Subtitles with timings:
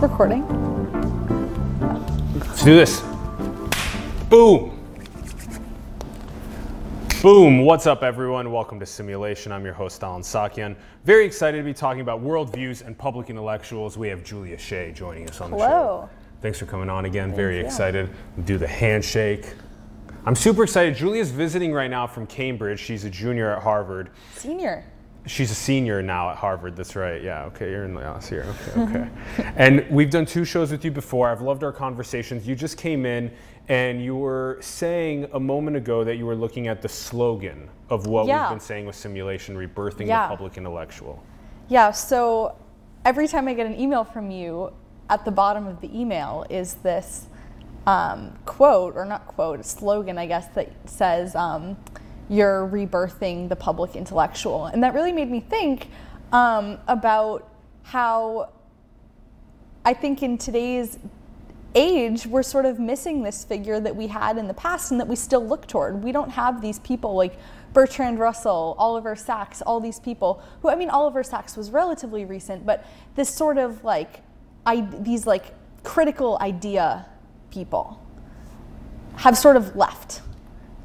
[0.00, 0.46] it recording?
[2.38, 3.00] Let's do this.
[4.28, 4.76] Boom.
[7.22, 7.64] Boom.
[7.64, 8.50] What's up, everyone?
[8.50, 9.52] Welcome to Simulation.
[9.52, 10.74] I'm your host, Allen Saakyan.
[11.04, 13.98] Very excited to be talking about worldviews and public intellectuals.
[13.98, 15.64] We have Julia Shea joining us on the show.
[15.64, 16.08] Hello.
[16.40, 17.34] Thanks for coming on again.
[17.34, 17.64] Very you.
[17.64, 18.08] excited.
[18.44, 19.54] Do the handshake.
[20.24, 20.96] I'm super excited.
[20.96, 22.80] Julia's visiting right now from Cambridge.
[22.80, 24.10] She's a junior at Harvard.
[24.34, 24.84] Senior.
[25.26, 26.76] She's a senior now at Harvard.
[26.76, 27.22] That's right.
[27.22, 27.44] Yeah.
[27.46, 27.70] Okay.
[27.70, 28.46] You're in the year.
[28.76, 28.80] Okay.
[28.82, 29.08] Okay.
[29.56, 31.28] and we've done two shows with you before.
[31.28, 32.48] I've loved our conversations.
[32.48, 33.30] You just came in
[33.68, 38.06] and you were saying a moment ago that you were looking at the slogan of
[38.06, 38.44] what Yeah.
[38.44, 40.26] we've been saying with simulation, rebirthing Yeah.
[40.26, 41.22] the public intellectual.
[41.68, 42.56] Yeah, so
[43.04, 44.72] every time I get an email from you,
[45.08, 47.26] at the bottom of the email is this
[47.86, 51.76] um, quote, or not quote, slogan, I guess, that says, um,
[52.30, 54.66] You're rebirthing the public intellectual.
[54.66, 55.88] And that really made me think
[56.32, 58.52] um, about how
[59.84, 60.98] I think in today's
[61.74, 65.08] age, we're sort of missing this figure that we had in the past and that
[65.08, 66.02] we still look toward.
[66.02, 67.36] We don't have these people like
[67.72, 72.66] Bertrand Russell, Oliver Sacks, all these people who, I mean, Oliver Sacks was relatively recent,
[72.66, 72.84] but
[73.14, 74.22] this sort of like,
[74.66, 77.06] I, these like critical idea
[77.50, 78.00] people
[79.16, 80.22] have sort of left.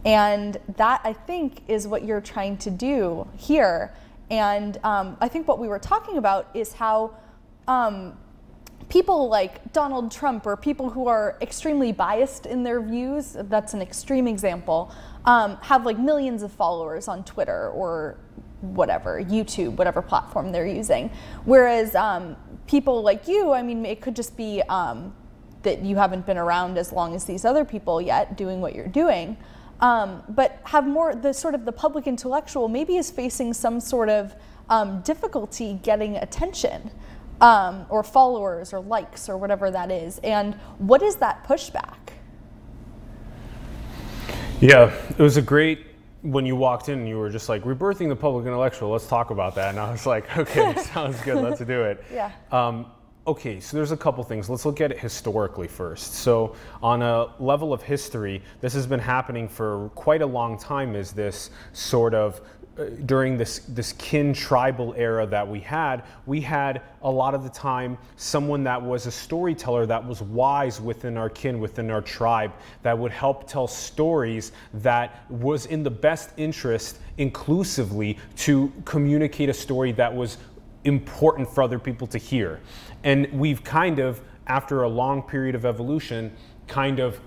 [0.06, 3.94] And that, I think, is what you're trying to do here.
[4.30, 7.16] And um, I think what we were talking about is how
[7.67, 8.17] um,
[8.89, 13.81] people like Donald Trump or people who are extremely biased in their views, that's an
[13.81, 14.92] extreme example,
[15.26, 18.17] um, have like millions of followers on Twitter or
[18.61, 21.09] whatever, YouTube, whatever platform they're using.
[21.45, 22.36] Whereas um,
[22.67, 25.16] people like you, I mean, it could just be um,
[25.64, 28.88] that you haven't been around as long as these other people yet doing what you're
[28.88, 29.38] doing.
[29.81, 34.09] Um, but have more the sort of the public intellectual maybe is facing some sort
[34.09, 34.33] of
[34.69, 36.91] um, difficulty getting attention
[37.41, 40.19] um, or followers or likes or whatever that is.
[40.19, 41.97] And what is that pushback?
[44.61, 45.85] Yeah, it was a great
[46.21, 47.05] when you walked in.
[47.05, 48.89] You were just like rebirthing the public intellectual.
[48.89, 49.69] Let's talk about that.
[49.71, 51.43] And I was like, okay, sounds good.
[51.43, 52.03] Let's do it.
[52.14, 52.31] Yeah.
[53.27, 54.52] Okay, so there's a couple things.
[54.52, 56.13] Let's look at it historically first.
[56.13, 60.95] So, on a level of history, this has been happening for quite a long time.
[60.95, 62.39] Is this sort of
[62.77, 67.43] uh, during this this kin tribal era that we had, we had a lot of
[67.43, 72.03] the time someone that was a storyteller that was wise within our kin, within our
[72.03, 72.53] tribe,
[72.83, 79.53] that would help tell stories that was in the best interest inclusively to communicate a
[79.53, 80.37] story that was
[80.85, 82.61] important for other people to hear.
[83.03, 86.31] And we've kind of, after a long period of evolution,
[86.67, 87.19] kind of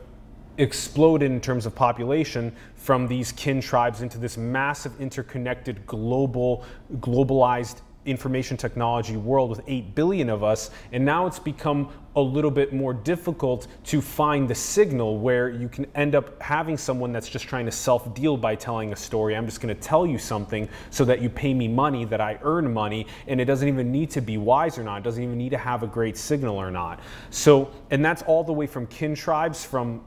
[0.56, 6.64] exploded in terms of population from these kin tribes into this massive interconnected global
[6.96, 12.50] globalized information technology world with 8 billion of us and now it's become a little
[12.50, 17.28] bit more difficult to find the signal where you can end up having someone that's
[17.28, 19.36] just trying to self deal by telling a story.
[19.36, 22.36] I'm just going to tell you something so that you pay me money that i
[22.42, 24.98] earn money and it doesn't even need to be wise or not.
[24.98, 26.98] It doesn't even need to have a great signal or not.
[27.30, 30.02] So and that's all the way from kin tribes from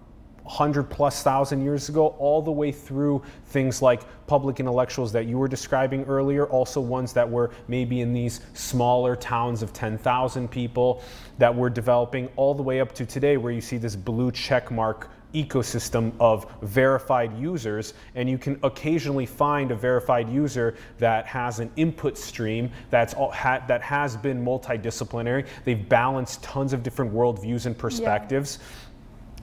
[0.51, 5.37] 100 plus thousand years ago, all the way through things like public intellectuals that you
[5.37, 11.01] were describing earlier, also ones that were maybe in these smaller towns of 10,000 people
[11.37, 14.71] that were developing, all the way up to today, where you see this blue check
[14.71, 17.93] mark ecosystem of verified users.
[18.15, 23.31] And you can occasionally find a verified user that has an input stream that's all,
[23.31, 25.47] ha, that has been multidisciplinary.
[25.63, 28.59] They've balanced tons of different worldviews and perspectives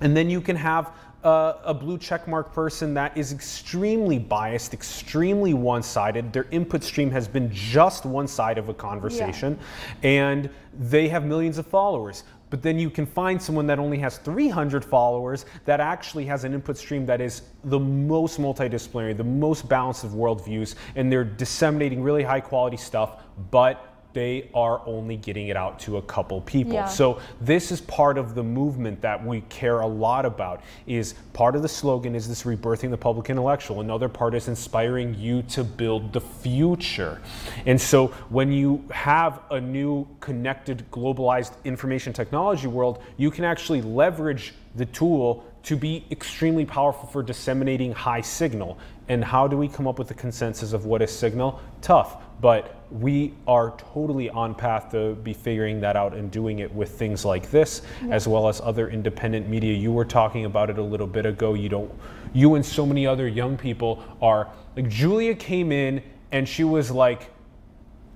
[0.00, 0.92] and then you can have
[1.25, 6.32] uh, a blue checkmark person that is extremely biased, extremely one sided.
[6.32, 9.58] Their input stream has been just one side of a conversation,
[10.03, 10.48] and
[10.78, 12.22] they have millions of followers.
[12.50, 16.54] But then you can find someone that only has 300 followers that actually has an
[16.54, 22.02] input stream that is the most multidisciplinary, the most balanced of worldviews, and they're disseminating
[22.02, 26.72] really high quality stuff, but they are only getting it out to a couple people.
[26.72, 26.87] Yeah.
[26.87, 31.55] So this is part of the movement that we care a lot about is part
[31.55, 33.81] of the slogan is this rebirthing the public intellectual.
[33.81, 37.20] Another part is inspiring you to build the future.
[37.66, 43.82] And so when you have a new connected globalized information technology world, you can actually
[43.82, 48.78] leverage the tool to be extremely powerful for disseminating high signal.
[49.08, 51.61] And how do we come up with the consensus of what is signal?
[51.82, 56.73] Tough, but we are totally on path to be figuring that out and doing it
[56.73, 59.75] with things like this, as well as other independent media.
[59.75, 61.55] You were talking about it a little bit ago.
[61.55, 61.93] You don't,
[62.32, 66.02] you and so many other young people are like Julia came in
[66.32, 67.31] and she was like,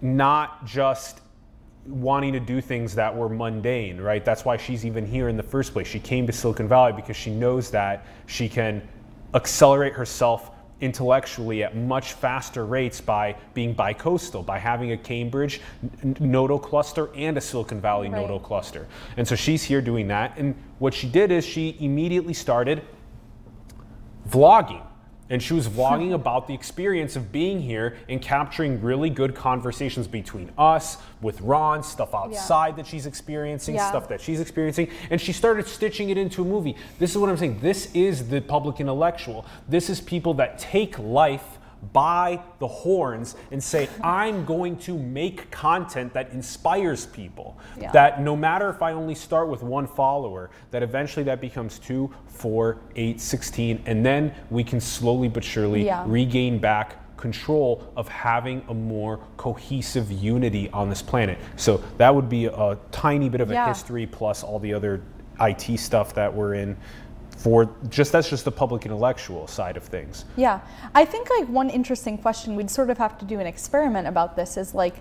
[0.01, 1.21] not just
[1.87, 4.25] wanting to do things that were mundane, right?
[4.25, 5.87] That's why she's even here in the first place.
[5.87, 8.87] She came to Silicon Valley because she knows that she can
[9.35, 10.52] accelerate herself
[10.83, 15.61] intellectually at much faster rates by being bicoastal, by having a Cambridge
[16.21, 18.21] nodal cluster and a Silicon Valley right.
[18.21, 18.87] nodal cluster.
[19.17, 20.37] And so she's here doing that.
[20.37, 22.83] And what she did is she immediately started
[24.29, 24.85] vlogging
[25.33, 30.07] and she was vlogging about the experience of being here and capturing really good conversations
[30.07, 32.77] between us, with Ron, stuff outside yeah.
[32.77, 33.89] that she's experiencing, yeah.
[33.89, 36.77] stuff that she's experiencing, and she started stitching it into a movie.
[36.99, 37.61] This is what I'm saying.
[37.61, 39.47] This is the public intellectual.
[39.67, 41.59] This is people that take life
[41.93, 47.59] by the horns and say, I'm going to make content that inspires people.
[47.81, 47.91] Yeah.
[47.93, 52.11] That no matter if I only start with one follower, that eventually that becomes two,
[52.27, 56.05] four, eight, 16, and then we can slowly but surely yeah.
[56.07, 61.39] regain back control of having a more cohesive unity on this planet.
[61.57, 63.69] So that would be a tiny bit of a yeah.
[63.69, 65.03] history plus all the other
[65.41, 66.77] IT stuff that we're in
[67.43, 70.25] for just that's just the public intellectual side of things.
[70.37, 70.61] Yeah.
[70.95, 74.37] I think like one interesting question we'd sort of have to do an experiment about
[74.37, 74.95] this is like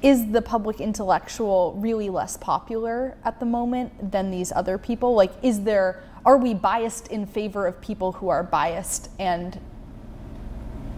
[0.00, 5.14] is the public intellectual really less popular at the moment than these other people?
[5.14, 9.58] Like is there are we biased in favor of people who are biased and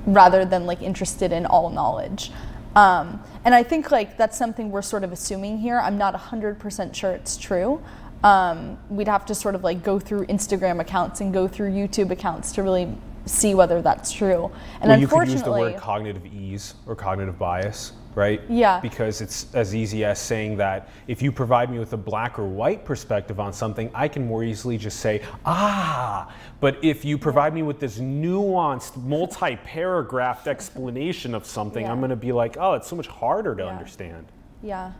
[0.05, 2.31] rather than like interested in all knowledge?
[2.77, 5.79] Um, and I think like that's something we're sort of assuming here.
[5.79, 7.83] I'm not 100% sure it's true
[8.25, 12.11] um, we'd have to sort of like go through Instagram accounts and go through YouTube
[12.11, 12.93] accounts to really
[13.27, 14.51] see whether that's true.
[14.81, 18.41] And well, you could use the word cognitive ease or cognitive bias, right?
[18.49, 18.81] Yeah.
[18.81, 22.47] Because it's as easy as saying that if you provide me with a black or
[22.47, 26.33] white perspective on something, I can more easily just say, ah.
[26.61, 31.93] But if you provide me with this nuanced, multi paragraphed explanation of something, yeah.
[31.93, 33.69] I'm going to be like, oh, it's so much harder to yeah.
[33.69, 34.27] understand.
[34.63, 34.93] Yeah.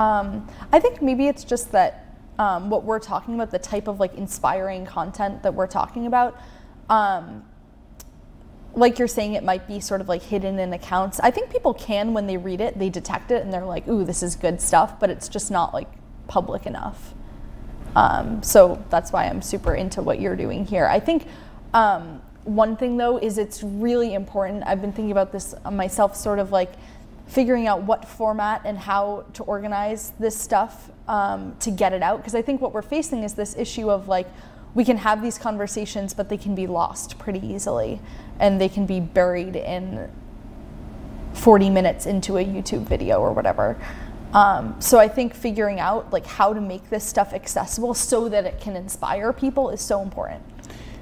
[0.00, 4.00] Um, I think maybe it's just that um, what we're talking about, the type of
[4.00, 6.40] like inspiring content that we're talking about,
[6.88, 7.44] um,
[8.74, 11.20] like you're saying, it might be sort of like hidden in accounts.
[11.20, 14.04] I think people can, when they read it, they detect it and they're like, ooh,
[14.04, 15.88] this is good stuff, but it's just not like
[16.28, 17.14] public enough.
[17.96, 20.86] Um, so that's why I'm super into what you're doing here.
[20.86, 21.26] I think
[21.74, 24.62] um, one thing though is it's really important.
[24.66, 26.72] I've been thinking about this myself, sort of like
[27.26, 32.18] figuring out what format and how to organize this stuff um, to get it out.
[32.18, 34.28] Because I think what we're facing is this issue of like,
[34.74, 38.00] we can have these conversations, but they can be lost pretty easily
[38.38, 40.08] and they can be buried in
[41.34, 43.76] 40 minutes into a YouTube video or whatever.
[44.32, 48.46] Um, so I think figuring out like how to make this stuff accessible so that
[48.46, 50.40] it can inspire people is so important.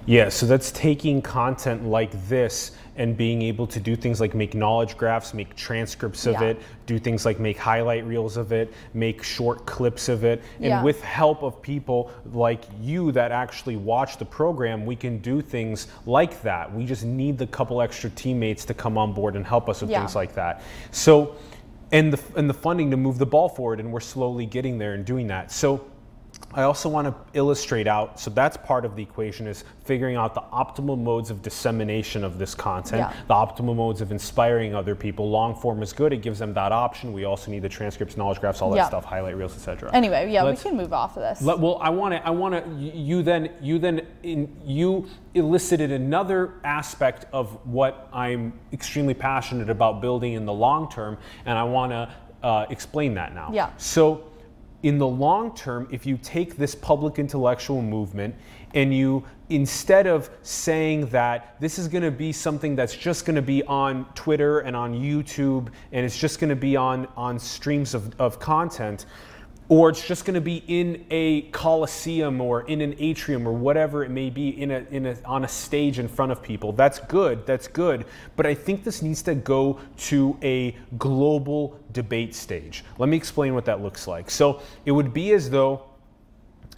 [0.06, 4.54] Yeah, so that's taking content like this and being able to do things like make
[4.54, 6.48] knowledge graphs, make transcripts of yeah.
[6.48, 10.42] it, do things like make highlight reels of it, make short clips of it.
[10.56, 10.82] And yeah.
[10.82, 15.86] with help of people like you that actually watch the program, we can do things
[16.06, 16.72] like that.
[16.74, 19.90] We just need the couple extra teammates to come on board and help us with
[19.90, 20.00] yeah.
[20.00, 20.62] things like that.
[20.90, 21.36] So
[21.92, 24.94] and the and the funding to move the ball forward and we're slowly getting there
[24.94, 25.52] and doing that.
[25.52, 25.88] So
[26.54, 30.34] I also want to illustrate out, so that's part of the equation is figuring out
[30.34, 33.12] the optimal modes of dissemination of this content, yeah.
[33.26, 35.28] the optimal modes of inspiring other people.
[35.28, 37.12] Long form is good, it gives them that option.
[37.12, 39.90] We also need the transcripts, knowledge graphs, all that stuff, highlight reels, etc.
[39.92, 41.42] Anyway, yeah, Let's, we can move off of this.
[41.42, 45.92] Let, well, I want to, I want to, you then, you then, in, you elicited
[45.92, 51.64] another aspect of what I'm extremely passionate about building in the long term, and I
[51.64, 52.10] want to
[52.42, 53.50] uh, explain that now.
[53.52, 53.70] Yeah.
[53.76, 54.24] So
[54.82, 58.34] in the long term, if you take this public intellectual movement
[58.74, 63.36] and you, instead of saying that this is going to be something that's just going
[63.36, 67.38] to be on Twitter and on YouTube and it's just going to be on, on
[67.38, 69.06] streams of, of content,
[69.68, 74.02] or it's just going to be in a coliseum or in an atrium or whatever
[74.02, 76.72] it may be in a, in a, on a stage in front of people.
[76.72, 78.06] That's good that's good.
[78.36, 82.84] But i think this needs to go to a global debate stage.
[82.98, 84.30] Let me explain what that looks like.
[84.30, 85.84] So it would be as though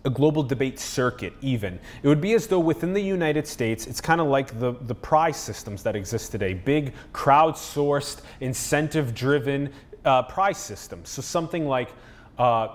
[0.05, 1.79] a global debate circuit even.
[2.03, 4.95] It would be as though within the united states it's kind of like the, the
[4.95, 6.55] prize systems that exist today.
[6.55, 9.73] Big crowdsourced incentive driven
[10.05, 11.11] uh, prize systems.
[11.11, 11.91] So something like
[12.41, 12.75] uh,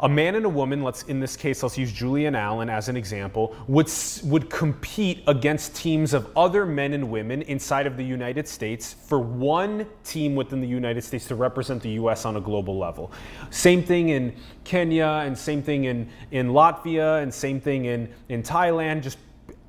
[0.00, 2.96] a man and a woman, let's in this case, let's use Julian Allen as an
[2.96, 3.90] example, would
[4.24, 9.20] would compete against teams of other men and women inside of the United States for
[9.20, 12.24] one team within the United States to represent the U.S.
[12.24, 13.12] on a global level.
[13.50, 18.42] Same thing in Kenya, and same thing in in Latvia, and same thing in in
[18.42, 19.02] Thailand.
[19.02, 19.18] Just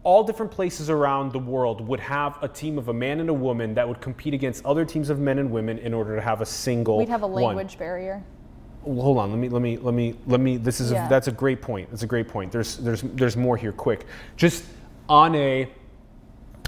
[0.04, 3.34] all different places around the world would have a team of a man and a
[3.34, 6.42] woman that would compete against other teams of men and women in order to have
[6.42, 6.98] a single.
[6.98, 7.78] We'd have a language one.
[7.80, 8.24] barrier.
[8.84, 9.30] Well, hold on.
[9.32, 10.58] Let me let me let me let me.
[10.58, 11.06] This is Yeah.
[11.06, 11.90] a, that's a great point.
[11.90, 12.52] That's a great point.
[12.52, 13.72] There's there's there's more here.
[13.72, 14.06] Quick,
[14.38, 14.64] just
[15.10, 15.70] on a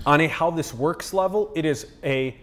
[0.05, 2.35] on a how this works level, it is a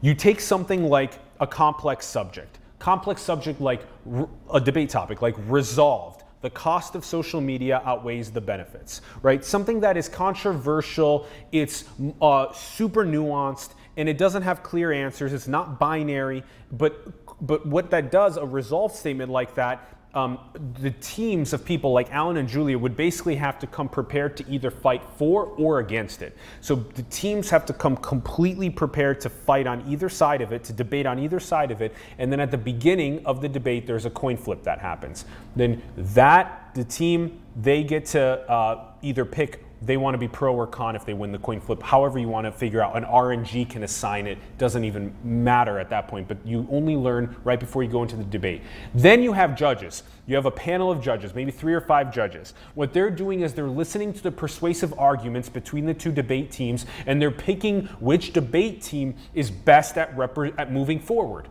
[0.00, 5.34] you take something like a complex subject, complex subject like r- a debate topic, like
[5.48, 6.22] resolved.
[6.42, 9.44] The cost of social media outweighs the benefits, right?
[9.44, 11.84] Something that is controversial, it's
[12.20, 15.32] uh, super nuanced, and it doesn't have clear answers.
[15.32, 20.38] It's not binary, but but what that does, a resolve statement like that, um,
[20.80, 24.50] the teams of people like Allen and Julia would basically have to come prepared to
[24.50, 26.34] either fight for or against it.
[26.62, 30.64] So the teams have to come completely prepared to fight on either side of it,
[30.64, 33.86] to debate on either side of it, and then at the beginning of the debate,
[33.86, 35.26] there's a coin flip that happens.
[35.54, 40.54] Then that the team they get to uh, either pick they want to be pro
[40.54, 41.82] or con if they win the coin flip.
[41.82, 44.38] However, you want to figure out an RNG can assign it.
[44.56, 48.16] Doesn't even matter at that point, but you only learn right before you go into
[48.16, 48.62] the debate.
[48.94, 50.02] Then you have judges.
[50.26, 52.54] You have a panel of judges, maybe three or five judges.
[52.74, 56.86] What they're doing is they're listening to the persuasive arguments between the two debate teams,
[57.06, 60.18] and they're picking which debate team is best at,
[60.58, 61.48] at moving forward.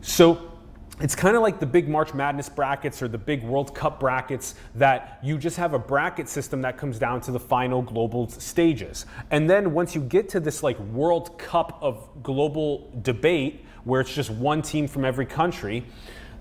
[0.00, 0.57] So
[1.00, 4.56] it's kind of like the big March Madness brackets or the big World Cup brackets
[4.74, 9.06] that you just have a bracket system that comes down to the final global stages.
[9.30, 14.12] And then once you get to this like World Cup of global debate where it's
[14.12, 15.84] just one team from every country,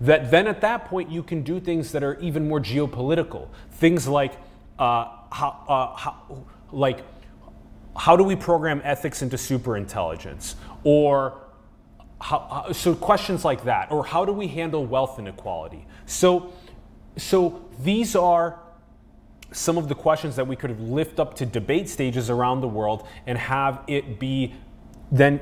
[0.01, 3.47] that then at that point you can do things that are even more geopolitical.
[3.73, 4.33] Things like
[4.79, 7.03] uh, how, uh, how, like
[7.95, 11.46] how do we program ethics into superintelligence or
[12.19, 15.85] how, how- so questions like that or how do we handle wealth inequality?
[16.05, 16.51] So
[17.17, 18.59] so these are
[19.51, 23.07] some of the questions that we could lift up to debate stages around the world
[23.25, 24.53] and have it be
[25.11, 25.39] then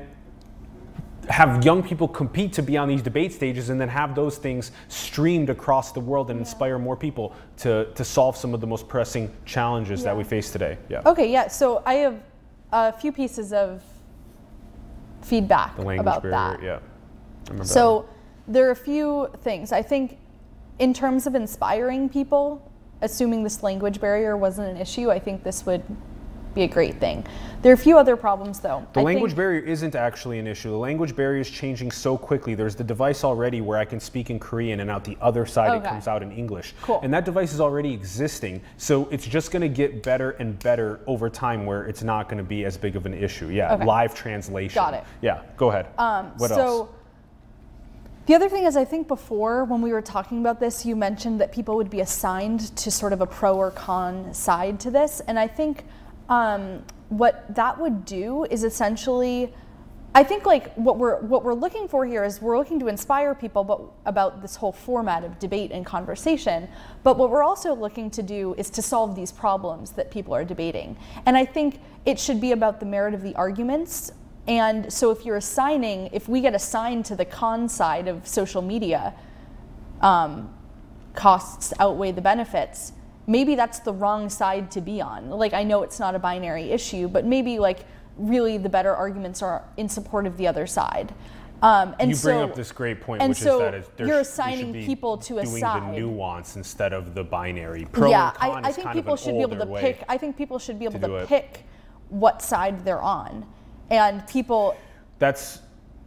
[1.28, 4.70] have young people compete to be on these debate stages and then have those things
[4.86, 8.86] streamed across the world and inspire more people to, to solve some of the most
[8.88, 10.78] pressing challenges that we face today.
[10.88, 11.02] Yeah.
[11.04, 11.48] Okay, yeah.
[11.48, 12.22] So I have
[12.70, 13.82] a few pieces of
[15.26, 16.62] feedback about barrier that.
[16.62, 16.78] yeah
[17.48, 17.68] remember that.
[17.68, 18.08] So
[18.46, 19.72] there are a few things.
[19.72, 20.18] I think
[20.78, 22.70] in terms of inspiring people,
[23.02, 25.82] assuming this language barrier wasn't an issue, I think this would
[26.56, 27.24] be a great thing.
[27.62, 28.84] There are a few other problems though.
[28.94, 30.70] The I language barrier isn't actually an issue.
[30.70, 32.54] The language barrier is changing so quickly.
[32.54, 35.76] There's the device already where I can speak in Korean and out the other side
[35.76, 36.74] it comes out in English.
[36.82, 37.00] Cool.
[37.02, 38.62] And that device is already existing.
[38.78, 42.38] So it's just going to get better and better over time where it's not going
[42.38, 43.48] to be as big of an issue.
[43.48, 43.84] Yeah, Okay.
[43.84, 44.74] live translation.
[44.74, 45.04] Got it.
[45.20, 45.88] Yeah, go ahead.
[45.98, 46.88] Um, what so else?
[48.26, 51.40] the other thing is, I think before when we were talking about this, you mentioned
[51.40, 55.20] that people would be assigned to sort of a pro or con side to this,
[55.20, 55.84] and I think
[56.28, 59.52] um, what that would do is essentially.
[60.14, 63.34] I think like what we're what we're looking for here is we're looking to inspire
[63.34, 66.68] people but about this whole format of debate and conversation.
[67.02, 70.42] But what we're also looking to do is to solve these problems that people are
[70.42, 70.96] debating.
[71.26, 74.10] And I think it should be about the merit of the arguments.
[74.48, 78.62] And so if you're assigning, if we get assigned to the con side of social
[78.62, 79.12] media,
[80.00, 80.54] um,
[81.14, 82.92] costs outweigh the benefits,
[83.26, 85.30] maybe that's the wrong side to be on.
[85.30, 87.80] Like I know it's not a binary issue, but maybe like
[88.16, 91.14] really the better arguments are in support of the other side.
[91.62, 94.72] Um, and you bring so, up this great point, which so is that you're assigning
[94.84, 95.94] people to a doing side.
[95.94, 97.86] the nuance instead of the binary.
[97.90, 100.04] Pro yeah, and con I, I think people should be able to pick.
[100.08, 101.28] I think people should be able to to, do it.
[101.28, 101.64] pick
[102.10, 103.46] what side they're on,
[103.88, 104.76] and people
[105.18, 105.60] That's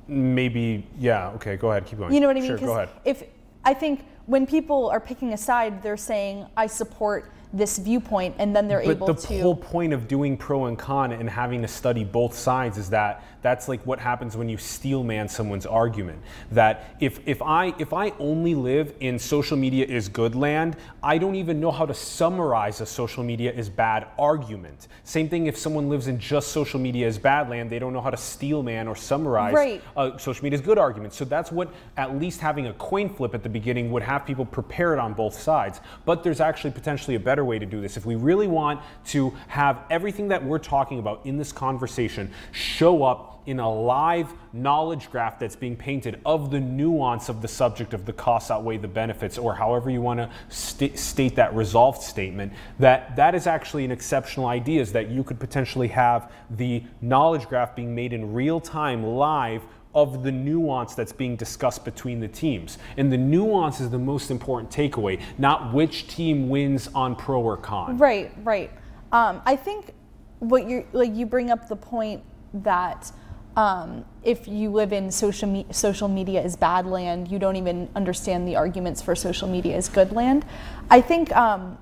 [0.07, 1.29] maybe yeah.
[1.31, 1.85] Okay, go ahead.
[1.87, 2.13] Keep going.
[2.13, 2.49] You know what I mean?
[2.49, 2.89] Sure, go ahead.
[3.03, 3.23] if
[3.65, 8.55] I think when people are picking a side, they're saying I support this viewpoint, and
[8.55, 9.21] then they're But able the to.
[9.21, 12.77] But the whole point of doing pro and con and having to study both sides
[12.77, 16.19] is that that's like what happens when you steel man someone's argument.
[16.51, 21.17] That if, if I if I only live in social media is good land, I
[21.17, 24.87] don't even know how to summarize a social media is bad argument.
[25.03, 28.01] Same thing if someone lives in just social media is bad land, they don't know
[28.01, 29.81] how to steel man or summarize Right.
[29.95, 31.13] uh, social media is good argument.
[31.13, 34.45] So that's what at least having a coin flip at the beginning would have people
[34.45, 35.79] prepared on both sides.
[36.05, 37.97] But there's actually potentially a better way to do this.
[37.97, 43.03] If we really want to have everything that we're talking about in this conversation show
[43.03, 47.93] up in a live knowledge graph that's being painted of the nuance of the subject
[47.93, 52.01] of the costs outweigh the benefits or however you want to sta- state that resolved
[52.01, 56.83] statement that that is actually an exceptional idea is that you could potentially have the
[57.01, 59.63] knowledge graph being made in real time live
[59.95, 62.77] of the nuance that's being discussed between the teams.
[62.97, 67.57] And the nuance is the most important takeaway, not which team wins on pro or
[67.57, 67.97] con.
[67.97, 68.71] Right, right.
[69.11, 69.93] Um, I think
[70.39, 73.11] what you like you bring up the point that
[73.59, 77.89] um, if you live in social, me- social media is bad land, you don't even
[77.93, 80.45] understand the arguments for social media is good land.
[80.89, 81.77] I think um,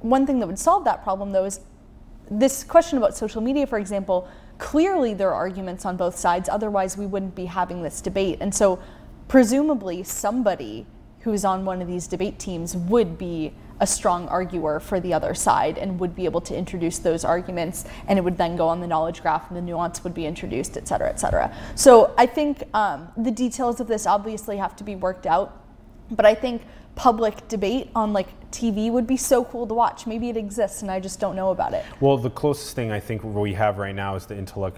[0.00, 1.60] one thing that would solve that problem, though, is
[2.30, 4.28] this question about social media, for example.
[4.58, 6.50] Clearly, there are arguments on both sides.
[6.50, 8.36] Otherwise, we wouldn't be having this debate.
[8.42, 8.78] And so,
[9.28, 10.86] presumably, somebody
[11.20, 15.34] who's on one of these debate teams would be a strong arguer for the other
[15.34, 18.80] side and would be able to introduce those arguments and it would then go on
[18.80, 21.52] the knowledge graph and the nuance would be introduced et cetera et cetera.
[21.74, 25.60] So i think um, the details of this obviously have to be worked out
[26.12, 26.62] but i think
[26.94, 30.06] public debate on like TV would be so cool to watch.
[30.06, 31.84] Maybe it exists and I just don't know about it.
[32.00, 34.36] Well, the closest thing I think we have right now is the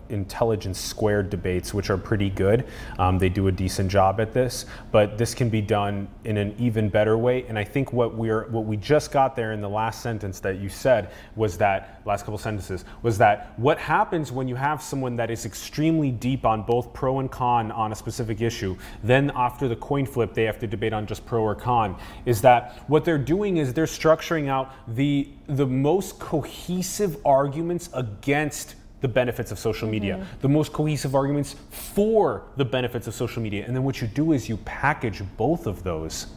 [0.08, 2.66] intelligence squared debates, which are pretty good.
[2.98, 6.54] Um, they do a decent job at this, but this can be done in an
[6.58, 7.44] even better way.
[7.48, 10.58] And I think what we're what we just got there in the last sentence that
[10.58, 15.16] you said was that last couple sentences was that what happens when you have someone
[15.16, 19.68] that is extremely deep on both pro and con on a specific issue, then after
[19.68, 23.04] the coin flip they have to debate on just pro or con, is that what
[23.04, 29.52] they're doing is is they're structuring out the the most cohesive arguments against the benefits
[29.52, 30.40] of social media, mm-hmm.
[30.40, 33.64] the most cohesive arguments for the benefits of social media.
[33.66, 36.28] And then what you do is you package both of those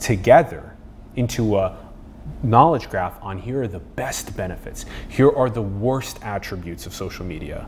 [0.00, 0.74] together
[1.16, 1.76] into a
[2.42, 7.26] knowledge graph on here are the best benefits, here are the worst attributes of social
[7.26, 7.66] media.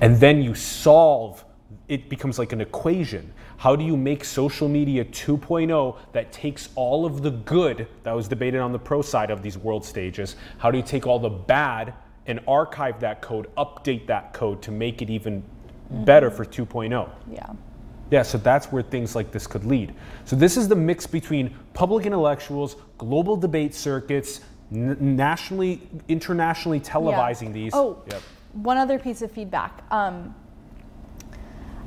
[0.00, 1.44] And then you solve
[1.90, 3.32] it becomes like an equation.
[3.60, 8.26] How do you make social media 2.0 that takes all of the good that was
[8.26, 10.36] debated on the pro side of these world stages?
[10.56, 11.92] How do you take all the bad
[12.24, 16.04] and archive that code, update that code to make it even mm-hmm.
[16.04, 17.10] better for 2.0?
[17.30, 17.52] Yeah.
[18.10, 19.94] Yeah, so that's where things like this could lead.
[20.24, 24.40] So this is the mix between public intellectuals, global debate circuits,
[24.72, 27.52] n- nationally, internationally televising yeah.
[27.52, 27.74] these.
[27.74, 28.22] Oh, yep.
[28.54, 29.84] one other piece of feedback.
[29.90, 30.34] Um,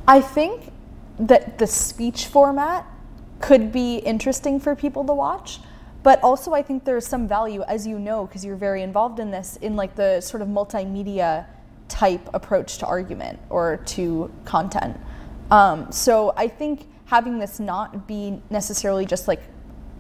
[0.07, 0.71] I think
[1.20, 2.86] that the speech format
[3.39, 5.60] could be interesting for people to watch.
[6.02, 9.32] But also, I think there's some value, as you know, because you're very involved in
[9.32, 11.45] this, in like the sort of multimedia
[11.88, 14.99] type approach to argument or to content.
[15.52, 19.43] Um, so I think having this not be necessarily just like,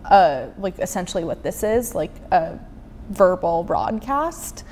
[0.05, 2.59] uh, like essentially what this is, like a
[3.09, 4.65] verbal broadcast,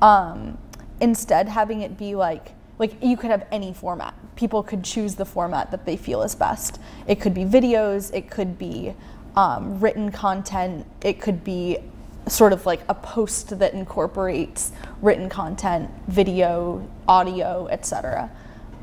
[0.00, 0.56] um,
[1.00, 4.14] instead having it be like like you could have any format.
[4.36, 6.80] People could choose the format that they feel is best.
[7.06, 8.94] It could be videos, it could be
[9.36, 11.78] um, written content, it could be
[12.28, 18.30] sort of like a post that incorporates written content, video, audio, etc.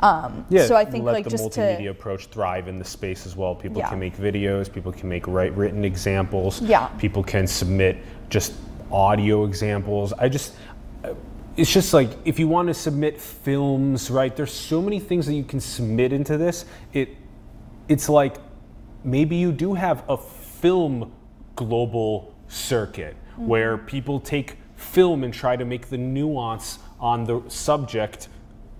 [0.01, 2.85] Um, yeah, so I think let like the just multimedia to, approach thrive in the
[2.85, 3.55] space as well.
[3.55, 3.89] People yeah.
[3.89, 6.61] can make videos, people can make write written examples.
[6.61, 6.87] Yeah.
[6.97, 7.97] People can submit
[8.29, 8.53] just
[8.91, 10.13] audio examples.
[10.13, 10.53] I just
[11.57, 14.35] it's just like if you want to submit films, right?
[14.35, 16.65] There's so many things that you can submit into this.
[16.93, 17.15] It
[17.87, 18.37] it's like
[19.03, 21.13] maybe you do have a film
[21.55, 23.47] global circuit mm-hmm.
[23.47, 28.27] where people take film and try to make the nuance on the subject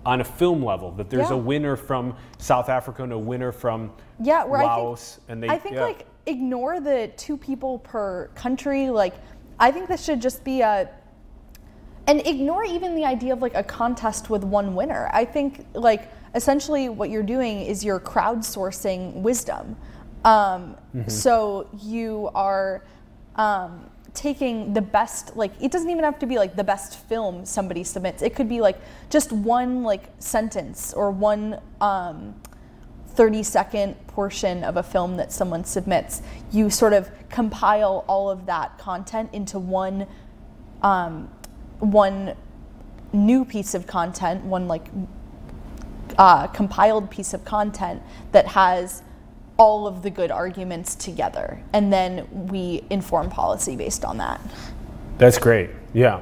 [0.04, 1.36] on a film level that there's yeah.
[1.36, 5.48] a winner from South Africa and a winner from yeah, Laos I think, and they
[5.48, 5.82] I think yeah.
[5.82, 9.14] like ignore the two people per country like
[9.58, 10.88] I think this should just be a
[12.06, 15.10] and ignore even the idea of like a contest with one winner.
[15.12, 19.76] I think like essentially what you're doing is you're crowdsourcing wisdom.
[20.24, 21.08] Um, mm-hmm.
[21.08, 22.84] So you are
[23.36, 27.44] um, taking the best like it doesn't even have to be like the best film
[27.44, 28.22] somebody submits.
[28.22, 28.78] It could be like
[29.10, 32.34] just one like sentence or one um,
[33.08, 36.22] 30 second portion of a film that someone submits.
[36.52, 40.06] You sort of compile all of that content into one
[40.82, 41.30] um,
[41.80, 42.34] one
[43.12, 44.86] new piece of content, one like
[46.18, 49.02] uh, compiled piece of content that has
[49.58, 54.40] all of the good arguments together, and then we inform policy based on that.
[55.18, 55.70] That's great.
[55.94, 56.20] Yeah.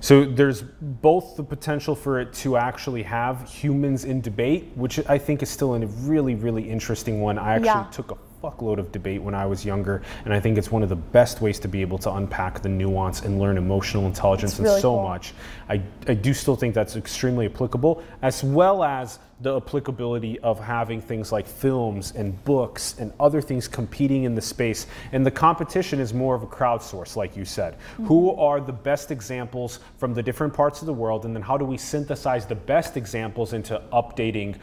[0.00, 5.18] So there's both the potential for it to actually have humans in debate, which I
[5.18, 7.36] think is still a really, really interesting one.
[7.36, 7.90] I actually yeah.
[7.90, 10.88] took a fuckload of debate when I was younger, and I think it's one of
[10.88, 14.74] the best ways to be able to unpack the nuance and learn emotional intelligence really
[14.74, 15.02] and so cool.
[15.02, 15.34] much.
[15.68, 21.00] I, I do still think that's extremely applicable, as well as the applicability of having
[21.00, 24.88] things like films and books and other things competing in the space.
[25.12, 27.74] And the competition is more of a crowdsource, like you said.
[27.74, 28.06] Mm-hmm.
[28.06, 31.56] Who are the best examples from the different parts of the world, and then how
[31.56, 34.56] do we synthesize the best examples into updating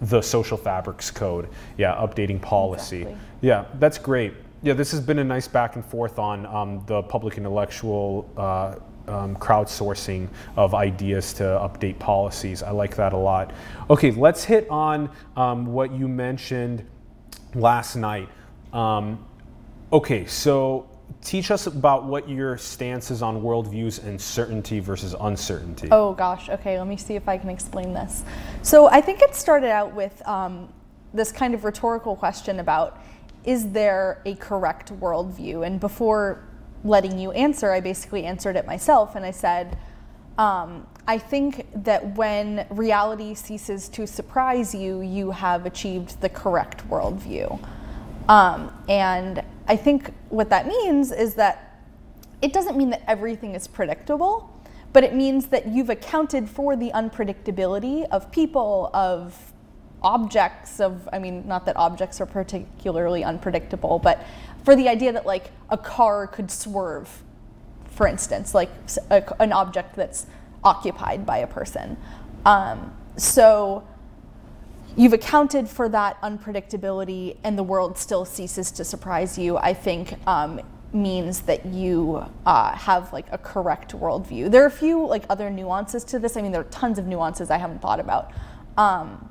[0.00, 1.48] the social fabrics code.
[1.76, 3.02] Yeah, updating policy.
[3.02, 3.20] Exactly.
[3.40, 4.34] Yeah, that's great.
[4.62, 8.76] Yeah, this has been a nice back and forth on um, the public intellectual uh,
[9.06, 12.62] um, crowdsourcing of ideas to update policies.
[12.62, 13.52] I like that a lot.
[13.88, 16.84] Okay, let's hit on um, what you mentioned
[17.54, 18.28] last night.
[18.72, 19.24] Um,
[19.92, 20.88] okay, so
[21.22, 25.88] teach us about what your stance is on worldviews and certainty versus uncertainty.
[25.90, 28.24] Oh gosh, okay, let me see if I can explain this.
[28.62, 30.72] So I think it started out with um,
[31.12, 33.02] this kind of rhetorical question about
[33.44, 35.66] is there a correct worldview?
[35.66, 36.44] And before
[36.84, 39.78] letting you answer, I basically answered it myself and I said,
[40.36, 46.88] um, I think that when reality ceases to surprise you, you have achieved the correct
[46.88, 47.58] worldview.
[48.28, 51.82] Um, and I think what that means is that
[52.40, 54.50] it doesn't mean that everything is predictable,
[54.92, 59.52] but it means that you've accounted for the unpredictability of people, of
[60.02, 64.24] objects, of, I mean, not that objects are particularly unpredictable, but
[64.64, 67.22] for the idea that like a car could swerve,
[67.90, 68.70] for instance, like
[69.10, 70.26] a, an object that's
[70.64, 71.96] occupied by a person.
[72.46, 73.86] Um, so
[74.98, 80.14] you've accounted for that unpredictability and the world still ceases to surprise you, I think
[80.26, 80.60] um,
[80.92, 84.50] means that you uh, have like a correct worldview.
[84.50, 86.36] There are a few like other nuances to this.
[86.36, 88.32] I mean, there are tons of nuances I haven't thought about.
[88.76, 89.30] Um,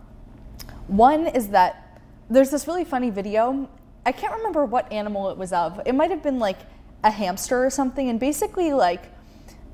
[0.87, 3.69] one is that there's this really funny video.
[4.05, 5.81] I can't remember what animal it was of.
[5.85, 6.59] It might have been like
[7.03, 8.09] a hamster or something.
[8.09, 9.03] And basically, like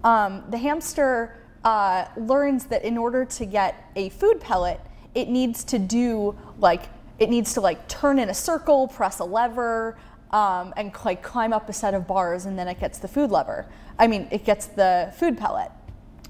[0.03, 4.79] um, the hamster uh, learns that in order to get a food pellet,
[5.15, 6.83] it needs to do like
[7.19, 9.97] it needs to like turn in a circle, press a lever,
[10.31, 13.31] um, and like climb up a set of bars, and then it gets the food
[13.31, 13.67] lever.
[13.99, 15.71] I mean, it gets the food pellet.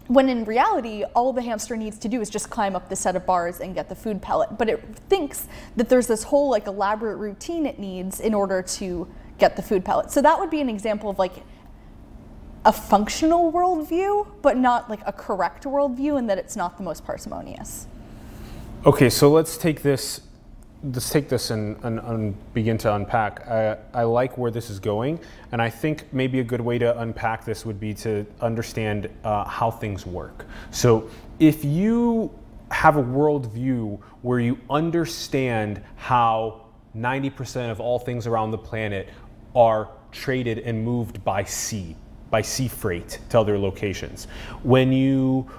[0.08, 3.16] When in reality, all the hamster needs to do is just climb up the set
[3.16, 4.58] of bars and get the food pellet.
[4.58, 9.08] But it thinks that there's this whole like elaborate routine it needs in order to
[9.38, 10.12] get the food pellet.
[10.12, 11.44] So that would be an example of like
[12.66, 17.06] a functional worldview, but not like a correct worldview, and that it's not the most
[17.06, 17.88] parsimonious.
[18.86, 20.20] Okay, so let's take this.
[20.84, 23.48] Let's take this and, and, and begin to unpack.
[23.48, 25.22] I, I like where this is going,
[25.54, 29.46] and I think maybe a good way to unpack this would be to understand uh,
[29.46, 30.46] how things work.
[30.72, 32.30] So, if you
[32.72, 39.08] have a worldview where you understand how 90% of all things around the planet
[39.56, 41.96] are traded and moved by sea,
[42.30, 44.26] by sea freight to other locations.
[44.64, 45.50] When you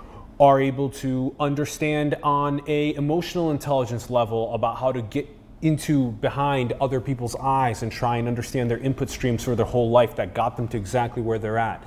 [0.44, 5.26] are able to understand on a emotional intelligence level about how to get
[5.62, 9.90] into behind other people's eyes and try and understand their input streams for their whole
[9.90, 11.82] life that got them to exactly where they're at.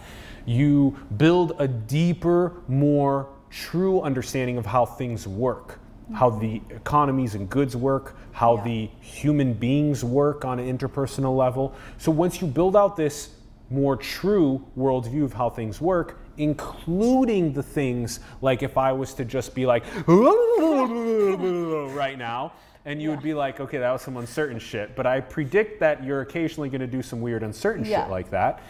[0.48, 5.80] You build a deeper, more true understanding of how things work,
[6.16, 8.64] how the economies and goods work, how yeah.
[8.64, 11.76] the human beings work on an interpersonal level.
[12.00, 13.36] So once you build out this
[13.70, 19.26] more true worldview of how things work, including the things like if I was to
[19.26, 22.54] just be like right now,
[22.86, 23.16] and you yeah.
[23.16, 24.96] would be like, okay, that was some uncertain shit.
[24.96, 28.04] But I predict that you're occasionally going to do some weird uncertain yeah.
[28.04, 28.62] shit like that.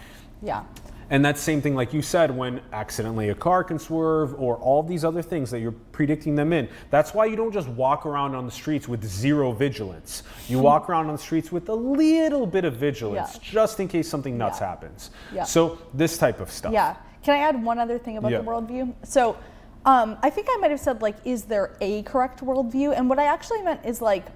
[0.42, 0.64] Yeah.
[1.10, 4.84] And that same thing, like you said, when accidentally a car can swerve or all
[4.84, 6.68] these other things that you're predicting them in.
[6.90, 10.24] That's why you don't just walk around on the streets with zero vigilance.
[10.50, 13.40] You walk around on the streets with a little bit of vigilance yeah.
[13.42, 14.68] just in case something nuts yeah.
[14.68, 15.12] happens.
[15.34, 15.44] Yeah.
[15.46, 16.74] So, this type of stuff.
[16.74, 16.98] Yeah.
[17.28, 18.94] Can I add one other thing about the worldview?
[19.04, 19.36] So,
[19.86, 22.98] um, I think I might have said, like, is there a correct worldview?
[22.98, 24.28] And what I actually meant is, like,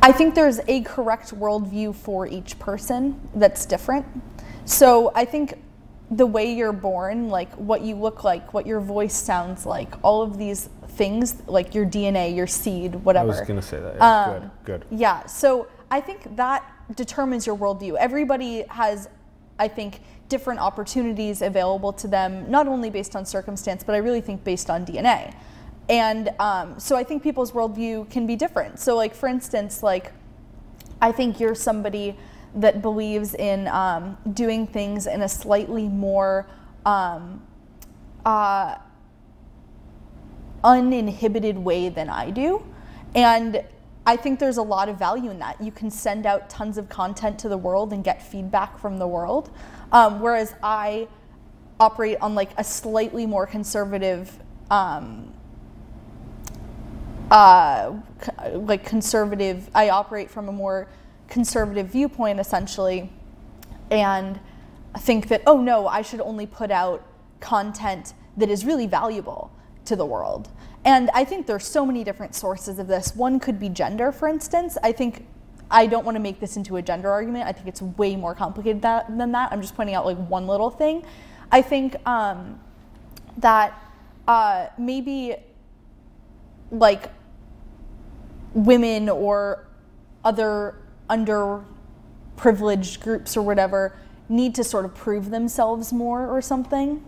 [0.00, 4.06] I think there's a correct worldview for each person that's different.
[4.66, 5.60] So I think
[6.12, 10.22] the way you're born, like what you look like, what your voice sounds like, all
[10.22, 13.32] of these things, like your DNA, your seed, whatever.
[13.32, 13.96] I was going to say that.
[13.96, 14.84] Yeah, um, good, good.
[14.96, 15.26] Yeah.
[15.26, 16.62] So I think that
[16.94, 17.96] determines your worldview.
[17.96, 19.08] Everybody has
[19.58, 24.20] I think, different opportunities available to them, not only based on circumstance, but I really
[24.20, 25.34] think based on DNA.
[25.88, 28.78] And um, so I think people's worldview can be different.
[28.78, 30.12] So, like, for instance, like,
[31.00, 32.16] I think you're somebody
[32.54, 36.46] that believes in um, doing things in a slightly more
[36.86, 37.42] um,
[38.24, 38.76] uh,
[40.62, 42.64] uninhibited way than I do.
[43.14, 43.62] And
[44.06, 45.60] I think there's a lot of value in that.
[45.60, 49.08] You can send out tons of content to the world and get feedback from the
[49.08, 49.50] world.
[49.92, 51.08] Um, whereas I
[51.80, 54.38] operate on like a slightly more conservative,
[54.70, 55.32] um,
[57.30, 57.94] uh,
[58.52, 60.88] like conservative, I operate from a more
[61.28, 63.10] conservative viewpoint essentially
[63.90, 64.38] and
[64.98, 67.06] think that, oh no, I should only put out
[67.40, 69.50] content that is really valuable
[69.86, 70.48] to the world.
[70.84, 73.16] And I think there's so many different sources of this.
[73.16, 74.76] One could be gender, for instance.
[74.82, 75.26] I think
[75.70, 77.46] I don't want to make this into a gender argument.
[77.46, 79.50] I think it's way more complicated that, than that.
[79.50, 81.04] I'm just pointing out like one little thing.
[81.50, 82.60] I think um,
[83.38, 83.82] that
[84.28, 85.36] uh, maybe
[86.70, 87.10] like
[88.52, 89.66] women or
[90.22, 90.76] other
[91.08, 93.96] underprivileged groups or whatever
[94.28, 97.04] need to sort of prove themselves more or something.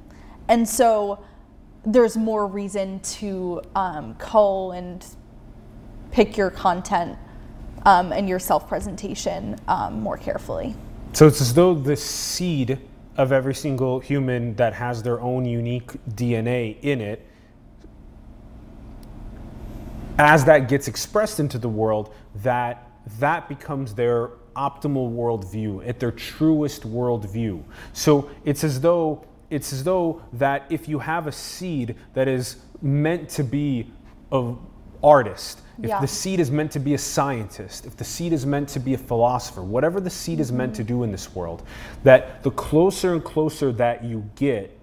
[0.48, 1.24] And so
[1.86, 5.06] there's more reason to um, cull and
[6.10, 7.16] pick your content
[7.84, 10.74] um, and your self presentation um, more carefully.
[11.12, 12.78] So it's as though the seed
[13.16, 17.24] of every single human that has their own unique DNA in it,
[20.18, 26.10] as that gets expressed into the world, that that becomes their optimal worldview, at their
[26.10, 27.62] truest worldview.
[27.92, 32.56] So it's as though it's as though that if you have a seed that is
[32.82, 33.90] meant to be
[34.32, 34.58] an
[35.02, 36.00] artist, if Yeah.
[36.00, 38.94] the seed is meant to be a scientist, if the seed is meant to be
[38.94, 40.98] a philosopher, whatever the seed is meant to mm-hmm.
[40.98, 41.62] do in this world,
[42.02, 44.76] that the closer and closer that you get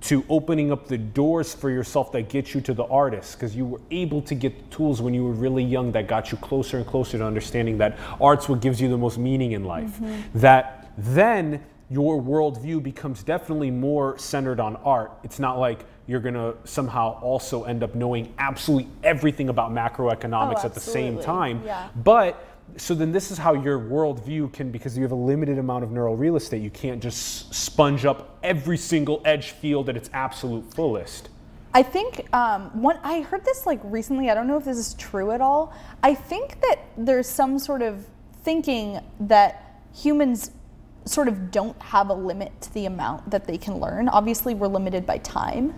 [0.00, 3.66] to opening up the doors for yourself that get you to the artist because you
[3.66, 6.78] were able to get the tools when you were really young that got you closer
[6.78, 10.38] and closer to understanding that art's what gives you the most meaning in life mm-hmm.
[10.38, 16.34] that then your worldview becomes definitely more centered on art it's not like you're going
[16.34, 21.62] to somehow also end up knowing absolutely everything about macroeconomics Oh, at the same time
[21.64, 21.88] Yeah.
[21.96, 25.84] but so then this is how your worldview can, because you have a limited amount
[25.84, 30.10] of neural real estate, you can't just sponge up every single edge field at its
[30.12, 31.28] absolute fullest.
[31.72, 32.98] I think um, one.
[33.02, 34.28] I heard this like recently.
[34.28, 35.72] I don't know if this is true at all.
[36.02, 38.06] I think that there's some sort of
[38.42, 40.50] thinking that humans
[41.04, 44.08] sort of don't have a limit to the amount that they can learn.
[44.08, 45.74] Obviously, we're limited by time,